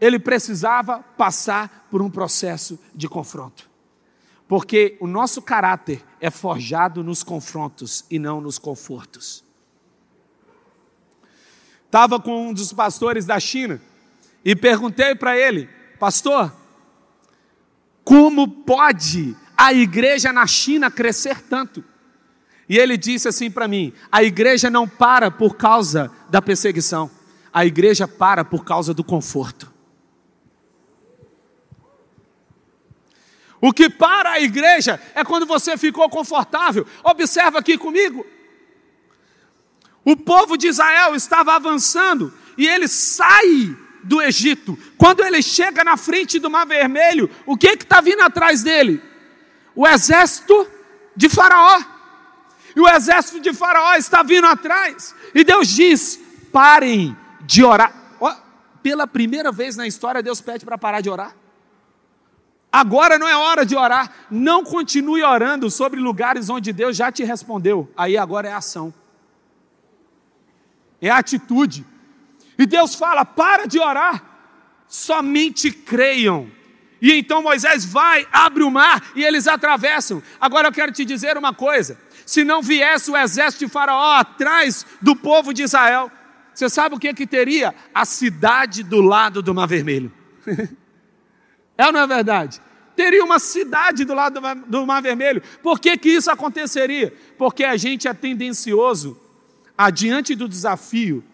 [0.00, 3.69] Ele precisava passar por um processo de confronto.
[4.50, 9.44] Porque o nosso caráter é forjado nos confrontos e não nos confortos.
[11.86, 13.80] Estava com um dos pastores da China
[14.44, 15.68] e perguntei para ele,
[16.00, 16.52] pastor,
[18.02, 21.84] como pode a igreja na China crescer tanto?
[22.68, 27.08] E ele disse assim para mim: a igreja não para por causa da perseguição,
[27.52, 29.69] a igreja para por causa do conforto.
[33.60, 36.86] O que para a igreja é quando você ficou confortável.
[37.04, 38.24] Observa aqui comigo.
[40.04, 44.78] O povo de Israel estava avançando e ele sai do Egito.
[44.96, 49.02] Quando ele chega na frente do Mar Vermelho, o que está vindo atrás dele?
[49.74, 50.66] O exército
[51.14, 51.82] de Faraó.
[52.74, 55.14] E o exército de Faraó está vindo atrás.
[55.34, 56.18] E Deus diz:
[56.50, 58.00] parem de orar.
[58.82, 61.36] Pela primeira vez na história, Deus pede para parar de orar.
[62.72, 64.10] Agora não é hora de orar.
[64.30, 67.90] Não continue orando sobre lugares onde Deus já te respondeu.
[67.96, 68.94] Aí agora é ação
[71.00, 71.84] é atitude.
[72.58, 74.22] E Deus fala: para de orar,
[74.86, 76.50] somente creiam.
[77.00, 80.22] E então Moisés vai, abre o mar e eles atravessam.
[80.38, 84.84] Agora eu quero te dizer uma coisa: se não viesse o exército de Faraó atrás
[85.00, 86.10] do povo de Israel,
[86.52, 87.74] você sabe o que, que teria?
[87.94, 90.12] A cidade do lado do Mar Vermelho.
[91.80, 92.60] é ou não é verdade?
[92.94, 95.42] Teria uma cidade do lado do Mar Vermelho.
[95.62, 97.14] Por que, que isso aconteceria?
[97.38, 99.18] Porque a gente é tendencioso
[99.76, 101.24] adiante do desafio,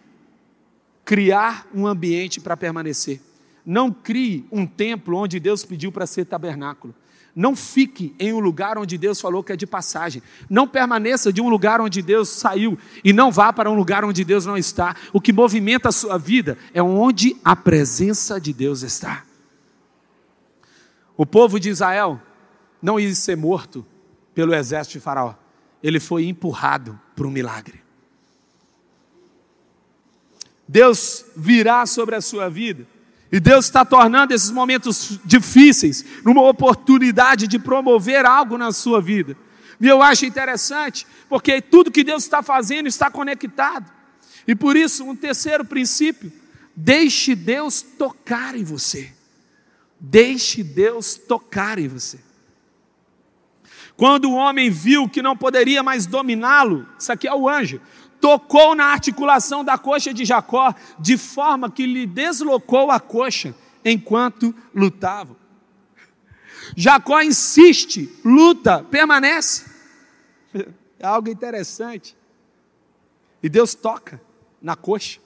[1.03, 3.19] criar um ambiente para permanecer.
[3.65, 6.95] Não crie um templo onde Deus pediu para ser tabernáculo.
[7.35, 10.23] Não fique em um lugar onde Deus falou que é de passagem.
[10.49, 14.23] Não permaneça de um lugar onde Deus saiu e não vá para um lugar onde
[14.23, 14.95] Deus não está.
[15.11, 19.26] O que movimenta a sua vida é onde a presença de Deus está.
[21.17, 22.21] O povo de Israel
[22.79, 23.83] não ia ser morto
[24.35, 25.33] pelo exército de Faraó.
[25.81, 27.81] Ele foi empurrado para um milagre.
[30.67, 32.85] Deus virá sobre a sua vida.
[33.31, 39.35] E Deus está tornando esses momentos difíceis numa oportunidade de promover algo na sua vida.
[39.81, 43.91] E eu acho interessante, porque tudo que Deus está fazendo está conectado.
[44.47, 46.31] E por isso, um terceiro princípio:
[46.75, 49.16] deixe Deus tocar em você.
[49.99, 52.19] Deixe Deus tocar em você.
[53.95, 57.81] Quando o homem viu que não poderia mais dominá-lo, isso aqui é o anjo,
[58.21, 64.53] tocou na articulação da coxa de Jacó, de forma que lhe deslocou a coxa enquanto
[64.73, 65.35] lutavam.
[66.75, 69.65] Jacó insiste, luta, permanece.
[70.99, 72.15] É algo interessante.
[73.41, 74.21] E Deus toca
[74.61, 75.19] na coxa.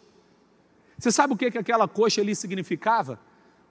[0.98, 3.20] Você sabe o que, que aquela coxa ali significava?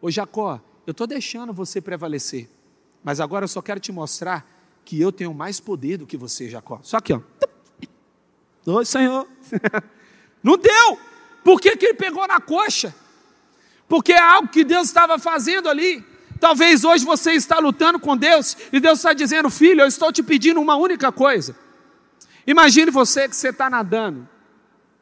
[0.00, 2.50] Ô Jacó, eu estou deixando você prevalecer,
[3.02, 4.44] mas agora eu só quero te mostrar
[4.84, 6.80] que eu tenho mais poder do que você, Jacó.
[6.82, 7.20] Só aqui, ó.
[8.66, 9.24] Oi, Senhor.
[10.42, 10.98] Não deu.
[11.44, 12.92] Por que, que ele pegou na coxa?
[13.88, 16.04] Porque é algo que Deus estava fazendo ali.
[16.40, 20.24] Talvez hoje você está lutando com Deus e Deus está dizendo, filho, eu estou te
[20.24, 21.56] pedindo uma única coisa.
[22.44, 24.28] Imagine você que você está nadando.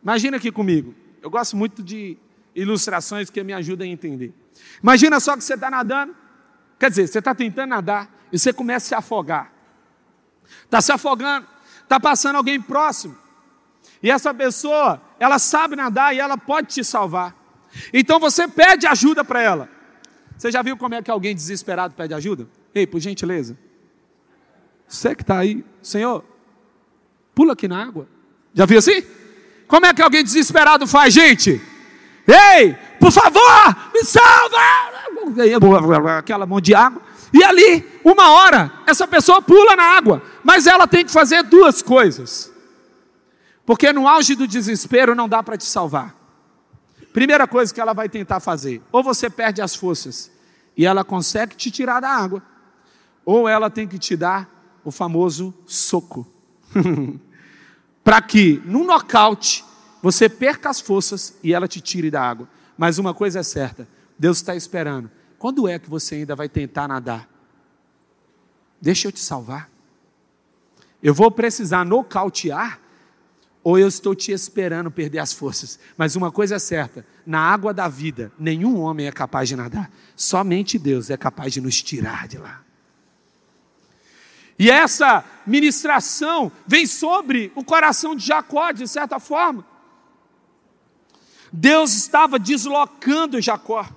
[0.02, 0.94] Imagina aqui comigo.
[1.22, 2.18] Eu gosto muito de
[2.54, 4.34] ilustrações que me ajudam a entender.
[4.82, 6.14] Imagina só que você está nadando,
[6.78, 9.52] quer dizer, você está tentando nadar e você começa a se afogar.
[10.64, 11.46] Está se afogando,
[11.82, 13.16] está passando alguém próximo.
[14.02, 17.34] E essa pessoa, ela sabe nadar e ela pode te salvar.
[17.92, 19.68] Então você pede ajuda para ela.
[20.36, 22.48] Você já viu como é que alguém desesperado pede ajuda?
[22.74, 23.58] Ei, por gentileza.
[24.86, 26.24] Você que está aí, Senhor,
[27.34, 28.08] pula aqui na água.
[28.54, 29.02] Já viu assim?
[29.66, 31.60] Como é que alguém desesperado faz, gente?
[32.28, 34.58] Ei, por favor, me salva!
[36.18, 37.00] Aquela mão de água.
[37.32, 40.22] E ali, uma hora, essa pessoa pula na água.
[40.44, 42.52] Mas ela tem que fazer duas coisas.
[43.64, 46.14] Porque no auge do desespero não dá para te salvar.
[47.12, 50.30] Primeira coisa que ela vai tentar fazer: ou você perde as forças
[50.76, 52.42] e ela consegue te tirar da água,
[53.24, 54.48] ou ela tem que te dar
[54.84, 56.26] o famoso soco.
[58.04, 59.64] para que, num nocaute,
[60.02, 62.48] você perca as forças e ela te tire da água.
[62.76, 65.10] Mas uma coisa é certa: Deus está esperando.
[65.38, 67.28] Quando é que você ainda vai tentar nadar?
[68.80, 69.70] Deixa eu te salvar.
[71.02, 72.80] Eu vou precisar nocautear
[73.62, 75.78] ou eu estou te esperando perder as forças.
[75.96, 79.90] Mas uma coisa é certa: na água da vida, nenhum homem é capaz de nadar,
[80.16, 82.62] somente Deus é capaz de nos tirar de lá.
[84.58, 89.64] E essa ministração vem sobre o coração de Jacó, de certa forma.
[91.52, 93.88] Deus estava deslocando Jacó.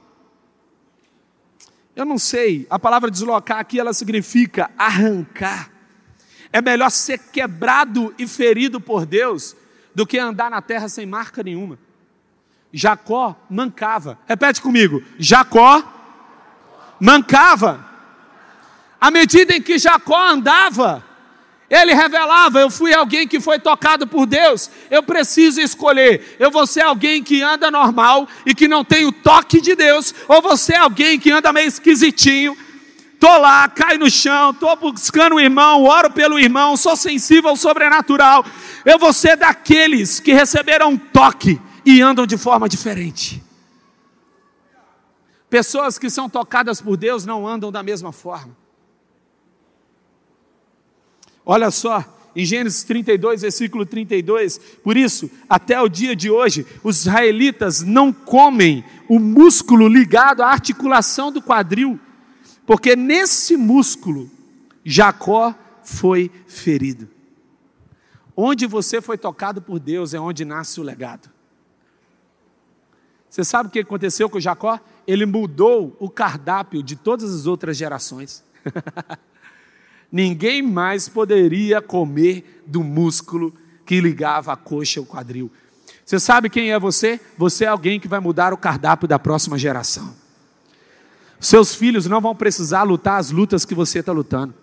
[1.96, 5.70] Eu não sei, a palavra deslocar aqui ela significa arrancar.
[6.54, 9.56] É melhor ser quebrado e ferido por Deus
[9.94, 11.78] do que andar na terra sem marca nenhuma.
[12.72, 14.18] Jacó mancava.
[14.28, 15.84] Repete comigo: Jacó
[17.00, 17.90] mancava.
[19.00, 21.04] À medida em que Jacó andava,
[21.72, 24.70] ele revelava: Eu fui alguém que foi tocado por Deus.
[24.90, 26.36] Eu preciso escolher.
[26.38, 30.14] Eu vou ser alguém que anda normal e que não tem o toque de Deus,
[30.28, 32.56] ou você é alguém que anda meio esquisitinho
[33.22, 37.56] Estou lá, cai no chão, estou buscando o irmão, oro pelo irmão, sou sensível ao
[37.56, 38.44] sobrenatural.
[38.84, 43.44] Eu vou ser daqueles que receberam um toque e andam de forma diferente.
[45.52, 48.58] Pessoas que são tocadas por Deus não andam da mesma forma.
[51.52, 57.02] Olha só, em Gênesis 32, versículo 32, por isso, até o dia de hoje, os
[57.02, 62.00] israelitas não comem o músculo ligado à articulação do quadril
[62.66, 64.32] porque nesse músculo
[64.82, 67.10] Jacó foi ferido.
[68.34, 71.30] Onde você foi tocado por Deus é onde nasce o legado.
[73.30, 74.80] Você sabe o que aconteceu com Jacó?
[75.06, 78.42] Ele mudou o cardápio de todas as outras gerações.
[80.12, 83.54] Ninguém mais poderia comer do músculo
[83.86, 85.52] que ligava a coxa ao quadril.
[86.06, 87.20] Você sabe quem é você?
[87.38, 90.14] Você é alguém que vai mudar o cardápio da próxima geração.
[91.40, 94.54] Seus filhos não vão precisar lutar as lutas que você está lutando.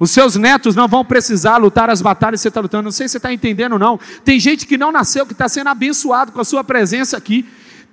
[0.00, 2.84] Os seus netos não vão precisar lutar as batalhas que você está lutando.
[2.84, 3.98] Não sei se você está entendendo, não.
[4.24, 7.46] Tem gente que não nasceu, que está sendo abençoado com a sua presença aqui.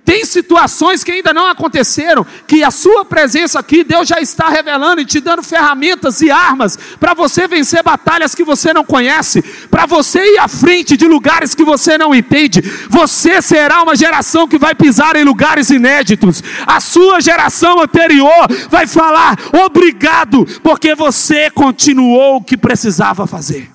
[0.04, 5.00] Tem situações que ainda não aconteceram, que a sua presença aqui, Deus já está revelando
[5.00, 9.40] e te dando ferramentas e armas para você vencer batalhas que você não conhece,
[9.70, 12.60] para você ir à frente de lugares que você não entende.
[12.90, 16.42] Você será uma geração que vai pisar em lugares inéditos.
[16.66, 23.70] A sua geração anterior vai falar obrigado, porque você continuou o que precisava fazer.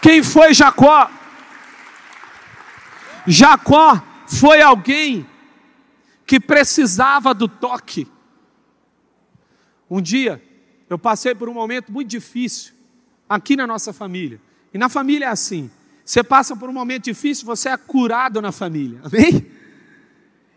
[0.00, 1.10] Quem foi Jacó?
[3.30, 5.26] Jacó foi alguém
[6.26, 8.08] que precisava do toque.
[9.90, 10.42] Um dia,
[10.88, 12.72] eu passei por um momento muito difícil
[13.28, 14.40] aqui na nossa família.
[14.72, 15.70] E na família é assim:
[16.04, 19.00] você passa por um momento difícil, você é curado na família.
[19.04, 19.46] Amém?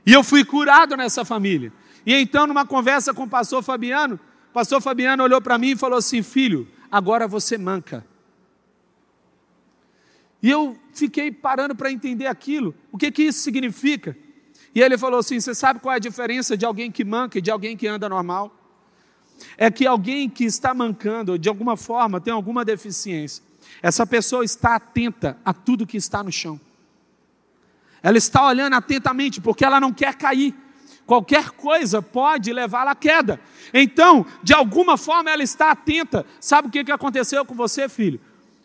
[0.06, 1.72] E eu fui curado nessa família.
[2.06, 4.20] E então, numa conversa com o pastor Fabiano,
[4.50, 8.06] o pastor Fabiano olhou para mim e falou assim: Filho, agora você manca.
[10.42, 14.18] E eu fiquei parando para entender aquilo, o que, que isso significa.
[14.74, 17.42] E ele falou assim: Você sabe qual é a diferença de alguém que manca e
[17.42, 18.58] de alguém que anda normal?
[19.58, 23.44] é que alguém que está mancando, de alguma forma, tem alguma deficiência,
[23.82, 26.60] essa pessoa está atenta a tudo que está no chão.
[28.04, 30.56] Ela está olhando atentamente, porque ela não quer cair.
[31.06, 33.40] Qualquer coisa pode levá-la à queda.
[33.74, 36.26] Então, de alguma forma, ela está atenta.
[36.40, 38.20] Sabe o que aconteceu com você, filho?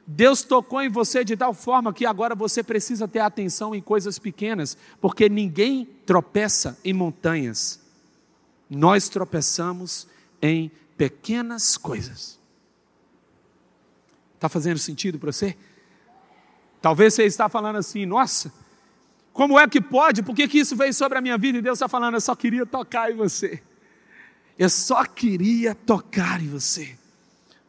[0.06, 4.18] Deus tocou em você de tal forma que agora você precisa ter atenção em coisas
[4.18, 7.80] pequenas, porque ninguém tropeça em montanhas.
[8.70, 10.06] Nós tropeçamos
[10.40, 12.38] em pequenas coisas.
[14.36, 15.56] Está fazendo sentido para você?
[16.80, 18.52] Talvez você está falando assim, nossa,
[19.32, 20.22] como é que pode?
[20.22, 21.58] Por que, que isso veio sobre a minha vida?
[21.58, 23.60] E Deus está falando, eu só queria tocar em você.
[24.56, 26.96] Eu só queria tocar em você.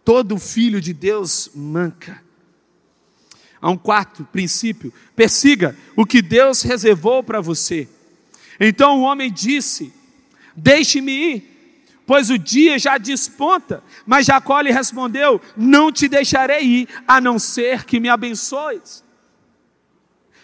[0.06, 2.27] Todo filho de Deus manca.
[3.62, 7.88] Há um quarto princípio: persiga o que Deus reservou para você.
[8.60, 9.94] Então o homem disse:
[10.56, 13.84] Deixe-me ir, pois o dia já desponta.
[14.06, 19.04] Mas Jacó lhe respondeu: Não te deixarei ir, a não ser que me abençoes.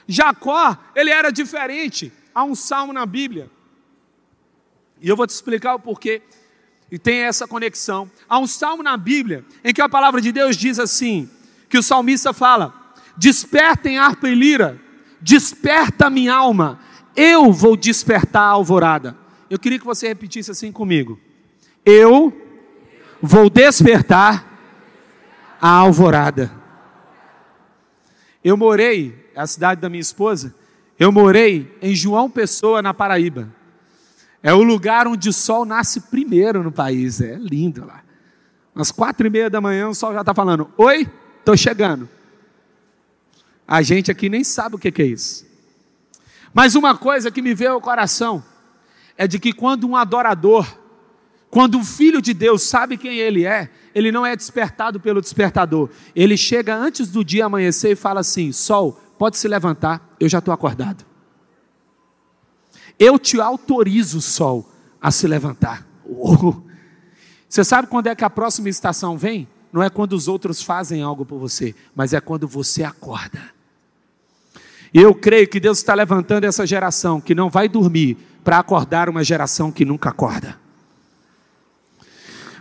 [0.08, 2.12] Jacó, ele era diferente.
[2.36, 3.50] Há um salmo na Bíblia.
[5.02, 6.22] E eu vou te explicar o porquê.
[6.92, 8.10] E tem essa conexão.
[8.28, 11.30] Há um salmo na Bíblia em que a palavra de Deus diz assim:
[11.70, 12.83] que o salmista fala:
[13.16, 14.80] Despertem harpa e lira,
[15.22, 16.80] desperta minha alma,
[17.16, 19.16] eu vou despertar a alvorada.
[19.50, 21.20] Eu queria que você repetisse assim comigo:
[21.86, 22.34] Eu
[23.22, 24.46] vou despertar
[25.62, 26.52] a alvorada.
[28.44, 30.54] Eu morei, é a cidade da minha esposa,
[31.00, 33.48] eu morei em João Pessoa, na Paraíba.
[34.42, 37.22] É o lugar onde o sol nasce primeiro no país.
[37.22, 38.02] É lindo lá.
[38.76, 41.08] Às quatro e meia da manhã o sol já está falando: Oi,
[41.40, 42.10] estou chegando.
[43.68, 45.46] A gente aqui nem sabe o que é isso.
[46.54, 48.44] Mas uma coisa que me veio ao coração
[49.18, 50.68] é de que quando um adorador,
[51.50, 55.90] quando um filho de Deus sabe quem ele é, ele não é despertado pelo despertador.
[56.16, 60.40] Ele chega antes do dia amanhecer e fala assim: Sol, pode se levantar, eu já
[60.40, 61.06] estou acordado.
[63.00, 64.70] Eu te autorizo, Sol,
[65.02, 65.88] a se levantar.
[67.50, 69.48] Você sabe quando é que a próxima estação vem?
[69.74, 73.42] Não é quando os outros fazem algo por você, mas é quando você acorda.
[74.94, 79.10] E eu creio que Deus está levantando essa geração que não vai dormir para acordar
[79.10, 80.60] uma geração que nunca acorda.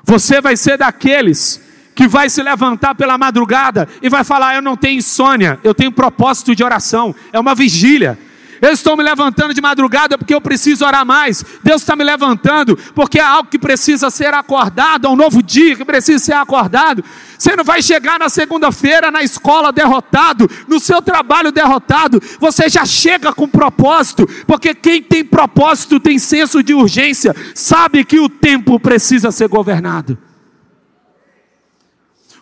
[0.02, 1.60] Você vai ser daqueles
[1.94, 5.92] que vai se levantar pela madrugada e vai falar: Eu não tenho insônia, eu tenho
[5.92, 8.18] propósito de oração, é uma vigília.
[8.62, 11.44] Eu estou me levantando de madrugada porque eu preciso orar mais.
[11.64, 15.74] Deus está me levantando porque é algo que precisa ser acordado, é um novo dia
[15.74, 17.04] que precisa ser acordado.
[17.36, 22.22] Você não vai chegar na segunda-feira na escola derrotado, no seu trabalho derrotado.
[22.38, 28.20] Você já chega com propósito, porque quem tem propósito tem senso de urgência, sabe que
[28.20, 30.16] o tempo precisa ser governado.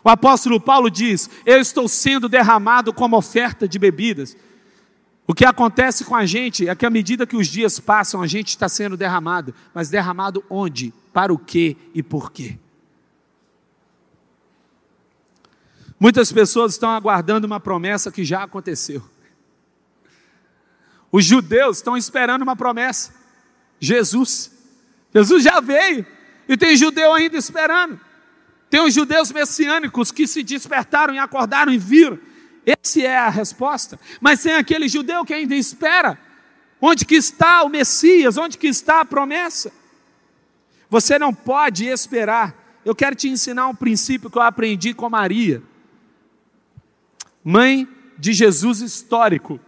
[0.05, 4.37] O apóstolo Paulo diz: Eu estou sendo derramado como oferta de bebidas.
[5.31, 8.27] O que acontece com a gente é que à medida que os dias passam, a
[8.27, 9.55] gente está sendo derramado.
[9.73, 10.93] Mas derramado onde?
[11.13, 12.59] Para o quê e por quê?
[16.01, 19.09] Muitas pessoas estão aguardando uma promessa que já aconteceu.
[21.13, 23.15] Os judeus estão esperando uma promessa.
[23.79, 24.51] Jesus.
[25.15, 26.05] Jesus já veio.
[26.49, 28.01] E tem judeu ainda esperando.
[28.69, 32.19] Tem os judeus messiânicos que se despertaram e acordaram e viram.
[32.65, 33.99] Essa é a resposta.
[34.21, 36.19] Mas tem aquele judeu que ainda espera.
[36.81, 38.37] Onde que está o Messias?
[38.37, 39.73] Onde que está a promessa?
[40.89, 42.81] Você não pode esperar.
[42.85, 45.63] Eu quero te ensinar um princípio que eu aprendi com Maria,
[47.45, 47.87] mãe
[48.19, 49.61] de Jesus histórico.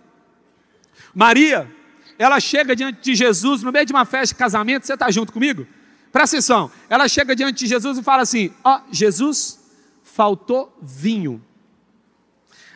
[1.14, 1.70] Maria,
[2.18, 5.32] ela chega diante de Jesus no meio de uma festa de casamento, você está junto
[5.32, 5.66] comigo?
[6.10, 9.60] Presta atenção, ela chega diante de Jesus e fala assim: Ó, oh, Jesus,
[10.02, 11.42] faltou vinho.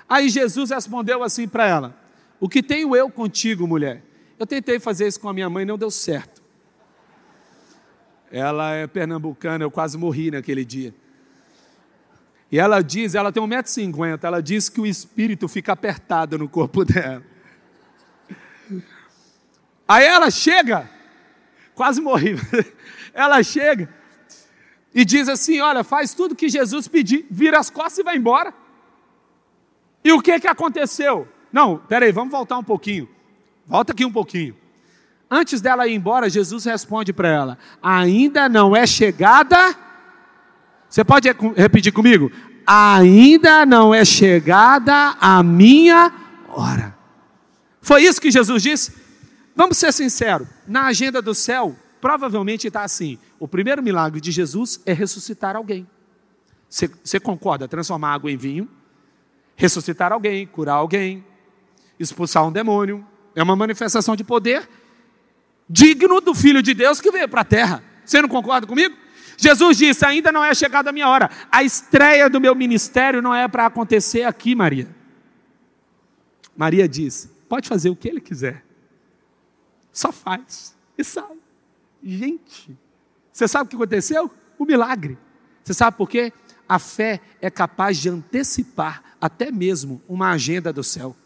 [0.08, 1.96] Aí Jesus respondeu assim para ela:
[2.40, 4.02] O que tenho eu contigo, mulher?
[4.38, 6.42] Eu tentei fazer isso com a minha mãe, não deu certo.
[8.30, 10.94] Ela é pernambucana, eu quase morri naquele dia.
[12.50, 16.84] E ela diz, ela tem 1,50m, ela diz que o espírito fica apertado no corpo
[16.84, 17.22] dela.
[19.88, 20.88] Aí ela chega,
[21.74, 22.34] quase morri.
[23.14, 23.88] Ela chega
[24.94, 28.52] e diz assim: Olha, faz tudo que Jesus pediu, vira as costas e vai embora.
[30.06, 31.26] E o que, que aconteceu?
[31.52, 33.08] Não, peraí, vamos voltar um pouquinho.
[33.66, 34.54] Volta aqui um pouquinho.
[35.28, 39.76] Antes dela ir embora, Jesus responde para ela: Ainda não é chegada.
[40.88, 42.30] Você pode repetir comigo?
[42.64, 46.12] Ainda não é chegada a minha
[46.50, 46.96] hora.
[47.80, 48.94] Foi isso que Jesus disse?
[49.56, 54.80] Vamos ser sinceros: na agenda do céu, provavelmente está assim: o primeiro milagre de Jesus
[54.86, 55.84] é ressuscitar alguém.
[56.70, 57.66] Você, você concorda?
[57.66, 58.68] Transformar água em vinho,
[59.56, 61.24] ressuscitar alguém, curar alguém,
[61.98, 63.04] expulsar um demônio.
[63.34, 64.68] É uma manifestação de poder
[65.68, 67.82] digno do Filho de Deus que veio para a terra.
[68.04, 68.96] Você não concorda comigo?
[69.36, 71.30] Jesus disse: Ainda não é chegada a minha hora.
[71.50, 74.88] A estreia do meu ministério não é para acontecer aqui, Maria.
[76.56, 78.64] Maria disse: Pode fazer o que ele quiser.
[79.92, 81.36] Só faz e sai.
[82.02, 82.76] Gente,
[83.32, 84.30] você sabe o que aconteceu?
[84.58, 85.18] O milagre.
[85.64, 86.32] Você sabe por quê?
[86.68, 91.16] A fé é capaz de antecipar até mesmo uma agenda do céu.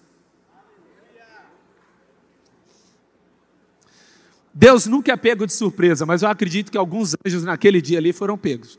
[4.53, 8.13] Deus nunca é pego de surpresa, mas eu acredito que alguns anjos naquele dia ali
[8.13, 8.79] foram pegos.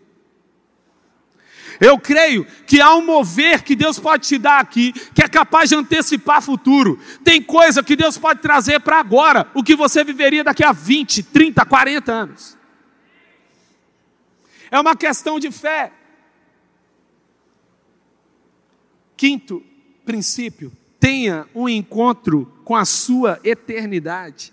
[1.80, 5.70] Eu creio que há um mover que Deus pode te dar aqui, que é capaz
[5.70, 7.00] de antecipar futuro.
[7.24, 11.24] Tem coisa que Deus pode trazer para agora, o que você viveria daqui a 20,
[11.24, 12.58] 30, 40 anos.
[14.70, 15.92] É uma questão de fé.
[19.22, 19.64] Quinto
[20.04, 24.52] princípio: tenha um encontro com a sua eternidade.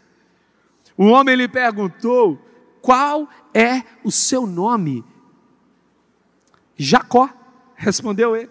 [0.95, 2.39] O homem lhe perguntou:
[2.83, 5.03] Qual é o seu nome?
[6.77, 7.31] Jacó,
[7.77, 8.51] respondeu ele.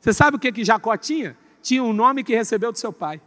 [0.00, 1.36] Você sabe o que, que Jacó tinha?
[1.60, 3.20] Tinha um nome que recebeu do seu pai.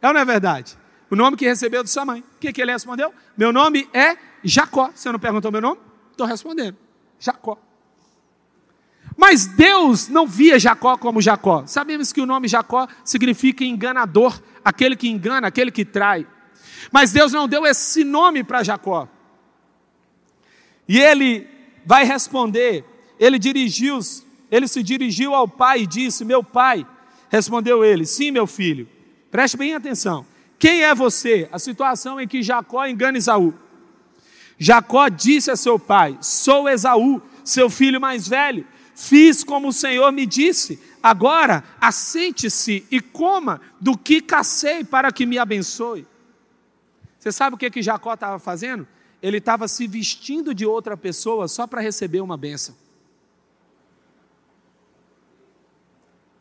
[0.00, 0.78] É ou não é verdade?
[1.10, 2.20] O nome que recebeu de sua mãe.
[2.20, 3.12] O que, que ele respondeu?
[3.36, 4.92] Meu nome é Jacó.
[4.94, 5.80] Você não perguntou meu nome?
[6.12, 6.76] Estou respondendo.
[7.18, 7.58] Jacó.
[9.16, 11.64] Mas Deus não via Jacó como Jacó.
[11.66, 16.26] Sabemos que o nome Jacó significa enganador, aquele que engana, aquele que trai.
[16.92, 19.08] Mas Deus não deu esse nome para Jacó.
[20.86, 21.46] E ele
[21.84, 22.84] vai responder,
[23.18, 23.98] ele dirigiu,
[24.50, 26.86] ele se dirigiu ao pai e disse: "Meu pai".
[27.30, 28.88] Respondeu ele: "Sim, meu filho".
[29.30, 30.26] Preste bem atenção.
[30.58, 31.48] Quem é você?
[31.50, 33.54] A situação em que Jacó engana Esaú.
[34.58, 38.66] Jacó disse a seu pai: Sou Esaú, seu filho mais velho.
[38.96, 40.82] Fiz como o Senhor me disse.
[41.02, 46.06] Agora assente-se e coma do que cacei para que me abençoe.
[47.18, 48.88] Você sabe o que, que Jacó estava fazendo?
[49.20, 52.74] Ele estava se vestindo de outra pessoa só para receber uma benção.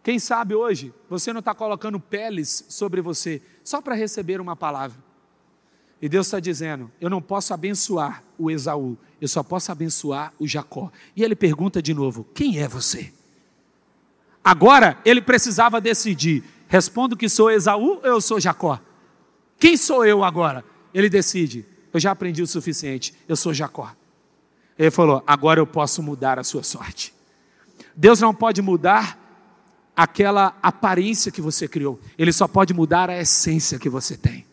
[0.01, 4.97] Quem sabe hoje você não está colocando peles sobre você só para receber uma palavra.
[6.01, 10.47] E Deus está dizendo: Eu não posso abençoar o Esaú, eu só posso abençoar o
[10.47, 10.91] Jacó.
[11.15, 13.11] E ele pergunta de novo: Quem é você?
[14.43, 18.79] Agora ele precisava decidir: respondo que sou Esaú ou eu sou Jacó?
[19.57, 20.63] Quem sou eu agora?
[20.93, 21.65] Ele decide:
[21.95, 23.89] eu já aprendi o suficiente, eu sou Jacó.
[24.77, 27.13] Ele falou: agora eu posso mudar a sua sorte.
[27.95, 29.17] Deus não pode mudar
[29.95, 34.45] aquela aparência que você criou, Ele só pode mudar a essência que você tem.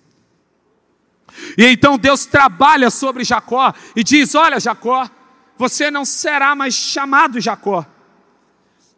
[1.57, 5.09] E então Deus trabalha sobre Jacó e diz: Olha, Jacó,
[5.57, 7.87] você não será mais chamado Jacó,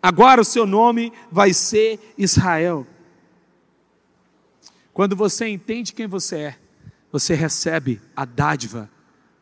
[0.03, 2.87] agora o seu nome vai ser Israel.
[4.93, 6.59] Quando você entende quem você é,
[7.11, 8.89] você recebe a dádiva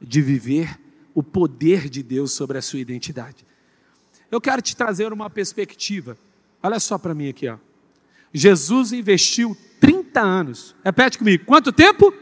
[0.00, 0.78] de viver
[1.14, 3.46] o poder de Deus sobre a sua identidade.
[4.30, 6.16] Eu quero te trazer uma perspectiva.
[6.62, 7.58] Olha só para mim aqui, ó.
[8.32, 10.74] Jesus investiu 30 anos.
[10.82, 11.44] Repete comigo.
[11.44, 12.12] Quanto tempo?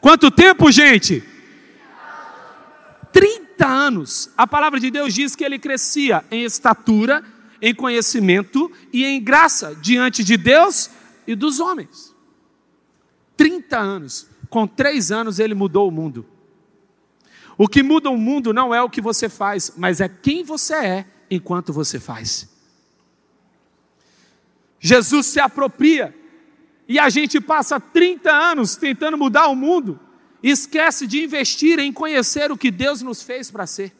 [0.00, 1.22] Quanto tempo, gente?
[3.12, 4.30] 30 anos.
[4.36, 7.24] A palavra de Deus diz que ele crescia em estatura,
[7.60, 10.90] em conhecimento e em graça diante de Deus
[11.26, 12.14] e dos homens.
[13.36, 14.28] 30 anos.
[14.48, 16.26] Com três anos ele mudou o mundo.
[17.56, 20.74] O que muda o mundo não é o que você faz, mas é quem você
[20.74, 22.48] é enquanto você faz.
[24.78, 26.14] Jesus se apropria
[26.88, 30.00] e a gente passa 30 anos tentando mudar o mundo
[30.42, 33.92] e esquece de investir em conhecer o que Deus nos fez para ser.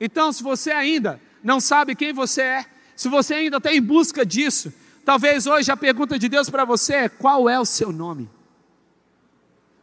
[0.00, 2.66] Então, se você ainda não sabe quem você é,
[2.96, 4.72] se você ainda está em busca disso,
[5.04, 8.30] Talvez hoje a pergunta de Deus para você é: qual é o seu nome?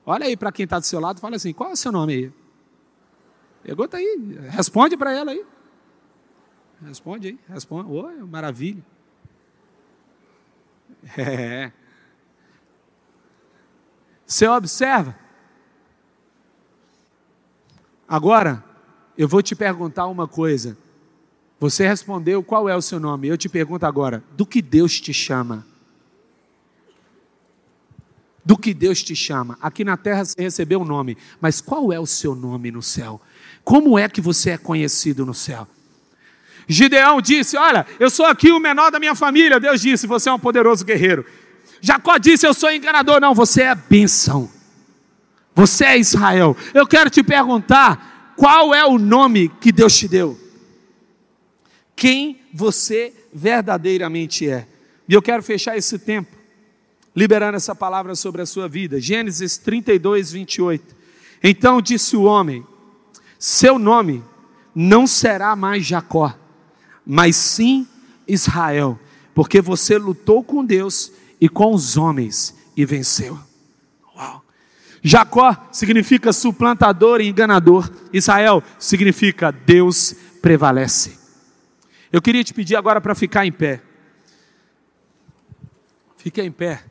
[0.06, 2.14] Olha aí para quem está do seu lado, fala assim: qual é o seu nome
[2.14, 2.32] aí?
[3.64, 5.46] Pergunta aí, responde para ela aí.
[6.82, 7.92] Responde aí, responde.
[7.92, 8.84] Oh, maravilha.
[11.18, 11.72] É.
[14.26, 15.16] Você observa.
[18.08, 18.64] Agora,
[19.18, 20.78] eu vou te perguntar uma coisa.
[21.60, 23.28] Você respondeu qual é o seu nome.
[23.28, 25.66] Eu te pergunto agora: do que Deus te chama?
[28.46, 29.58] Do que Deus te chama?
[29.62, 33.22] Aqui na terra você recebeu um nome, mas qual é o seu nome no céu?
[33.64, 35.68] Como é que você é conhecido no céu?
[36.70, 39.60] Gideão disse: Olha, eu sou aqui o menor da minha família.
[39.60, 41.26] Deus disse: Você é um poderoso guerreiro.
[41.82, 43.20] Jacó disse: Eu sou enganador.
[43.20, 44.50] Não, você é bênção.
[45.56, 46.56] Você é Israel.
[46.74, 50.40] Eu quero te perguntar: qual é o nome que Deus te deu?
[51.96, 54.68] Quem você verdadeiramente é?
[55.08, 56.38] E eu quero fechar esse tempo
[57.16, 59.02] liberando essa palavra sobre a sua vida.
[59.02, 60.96] Gênesis 32, 28.
[61.44, 62.64] Então disse o homem:
[63.40, 64.24] Seu nome
[64.76, 66.38] não será mais Jacó,
[67.12, 67.88] mas sim
[68.28, 69.00] Israel,
[69.34, 73.40] porque você lutou com Deus e com os homens e venceu.
[74.16, 74.46] Uau.
[75.02, 77.92] Jacó significa suplantador e enganador.
[78.14, 81.18] Israel significa Deus prevalece.
[82.12, 83.82] Eu queria te pedir agora para ficar em pé.
[86.16, 86.84] Fique em pé.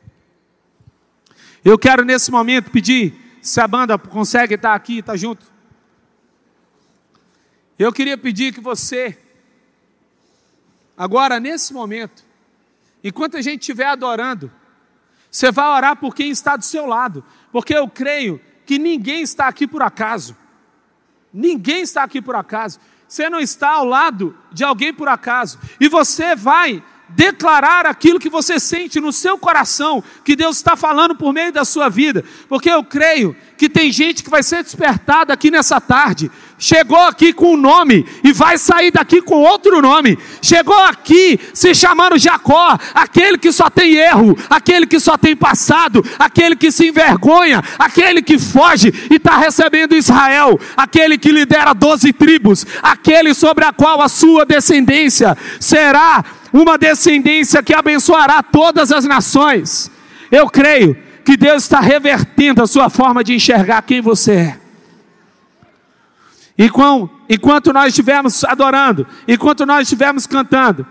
[1.63, 5.45] Eu quero nesse momento pedir se a banda consegue estar aqui, estar junto.
[7.77, 9.17] Eu queria pedir que você,
[10.99, 12.25] agora nesse momento,
[13.01, 14.51] enquanto a gente estiver adorando,
[15.31, 19.47] você vai orar por quem está do seu lado, porque eu creio que ninguém está
[19.47, 20.35] aqui por acaso.
[21.33, 22.79] Ninguém está aqui por acaso.
[23.07, 25.57] Você não está ao lado de alguém por acaso.
[25.79, 31.15] E você vai declarar aquilo que você sente no seu coração, que Deus está falando
[31.15, 35.33] por meio da sua vida, porque eu creio que tem gente que vai ser despertada
[35.33, 40.17] aqui nessa tarde, chegou aqui com um nome e vai sair daqui com outro nome,
[40.41, 46.05] chegou aqui se chamando Jacó, aquele que só tem erro, aquele que só tem passado,
[46.17, 52.13] aquele que se envergonha, aquele que foge e está recebendo Israel, aquele que lidera doze
[52.13, 56.23] tribos, aquele sobre a qual a sua descendência será
[56.53, 59.91] uma descendência que abençoará todas as nações.
[60.31, 64.68] Eu creio que Deus está revertendo a sua forma de enxergar quem você é.
[66.61, 70.85] Enquanto, enquanto nós estivermos adorando, enquanto nós estivermos cantando,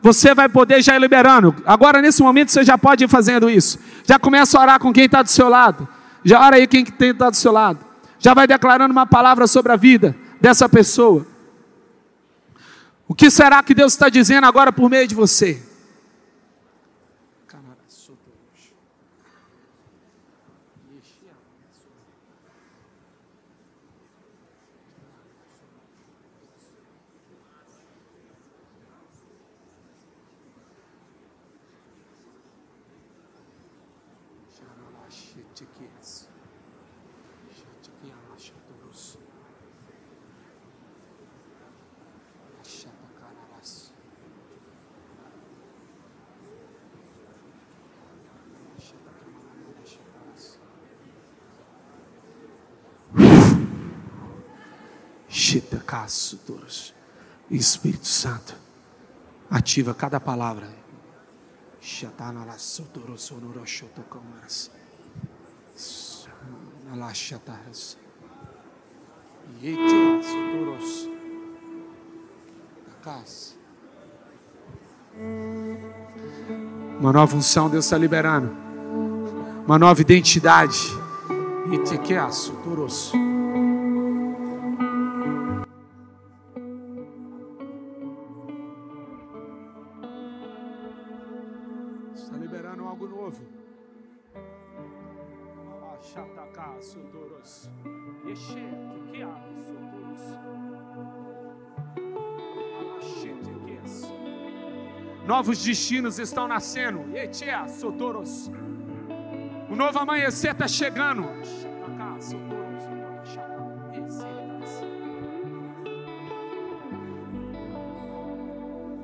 [0.00, 1.54] você vai poder já ir liberando.
[1.64, 3.78] Agora, nesse momento, você já pode ir fazendo isso.
[4.04, 5.88] Já começa a orar com quem está do seu lado.
[6.24, 7.78] Já ora aí quem está do seu lado.
[8.18, 11.24] Já vai declarando uma palavra sobre a vida dessa pessoa.
[13.06, 15.62] O que será que Deus está dizendo agora por meio de você?
[57.50, 58.56] Espírito Santo,
[59.50, 60.68] ativa cada palavra.
[76.98, 78.56] Uma nova unção Deus está liberando.
[79.66, 80.78] Uma nova identidade.
[81.72, 83.31] Itekeaço, toroço.
[105.42, 107.04] Novos destinos estão nascendo.
[109.68, 111.28] O novo amanhecer está chegando.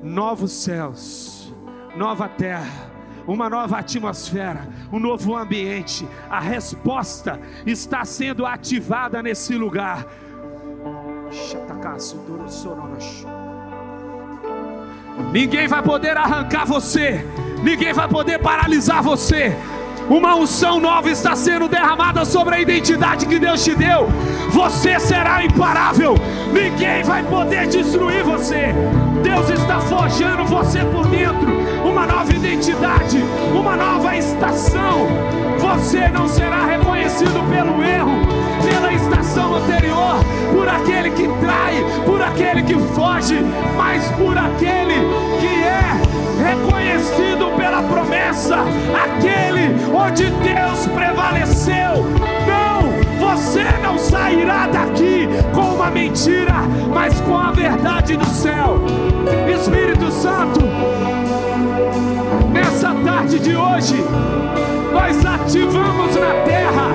[0.01, 1.53] Novos céus,
[1.97, 2.89] nova terra
[3.27, 6.07] uma nova atmosfera, um novo ambiente.
[6.29, 10.07] A resposta está sendo ativada nesse lugar.
[15.31, 17.25] Ninguém vai poder arrancar você,
[17.61, 19.55] ninguém vai poder paralisar você.
[20.09, 24.09] Uma unção nova está sendo derramada sobre a identidade que Deus te deu.
[24.49, 26.15] Você será imparável.
[26.51, 28.73] Ninguém vai poder destruir você.
[29.21, 31.59] Deus está forjando você por dentro.
[31.87, 35.07] Uma nova identidade, uma nova estação.
[35.59, 38.21] Você não será reconhecido pelo erro,
[38.67, 40.15] pela estação anterior,
[40.89, 43.39] aquele que trai, por aquele que foge,
[43.77, 44.95] mas por aquele
[45.39, 48.57] que é reconhecido pela promessa,
[49.03, 52.05] aquele onde Deus prevaleceu.
[52.47, 56.55] Não, você não sairá daqui com uma mentira,
[56.91, 58.81] mas com a verdade do céu.
[59.53, 60.61] Espírito Santo,
[62.51, 64.03] nessa tarde de hoje,
[65.49, 66.91] ativamos na terra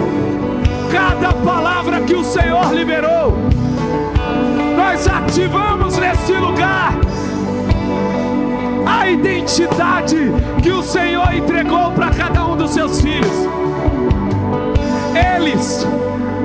[0.92, 3.43] cada palavra que o Senhor liberou.
[4.94, 6.92] Nós ativamos nesse lugar
[8.86, 10.16] a identidade
[10.62, 13.32] que o Senhor entregou para cada um dos seus filhos.
[15.36, 15.84] Eles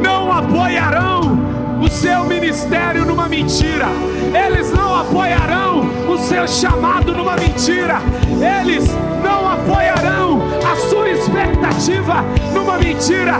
[0.01, 1.37] não apoiarão
[1.79, 3.85] o seu ministério numa mentira.
[4.33, 5.81] Eles não apoiarão
[6.11, 8.01] o seu chamado numa mentira.
[8.61, 8.89] Eles
[9.23, 10.28] não apoiarão
[10.72, 13.38] a sua expectativa numa mentira.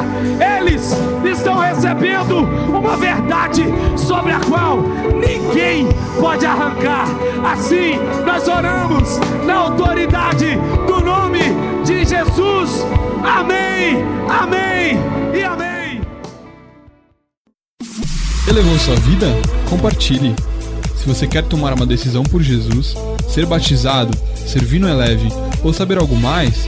[0.58, 3.66] Eles estão recebendo uma verdade
[3.96, 4.80] sobre a qual
[5.14, 5.88] ninguém
[6.20, 7.08] pode arrancar.
[7.44, 10.58] Assim, nós oramos na autoridade
[10.88, 11.42] do nome
[11.86, 12.86] de Jesus.
[13.24, 14.98] Amém, amém
[15.34, 16.02] e amém.
[18.48, 19.28] Elevou sua vida?
[19.70, 20.36] Compartilhe.
[20.96, 22.96] Se você quer tomar uma decisão por Jesus,
[23.30, 25.30] ser batizado, servir no Eleve
[25.64, 26.68] ou saber algo mais,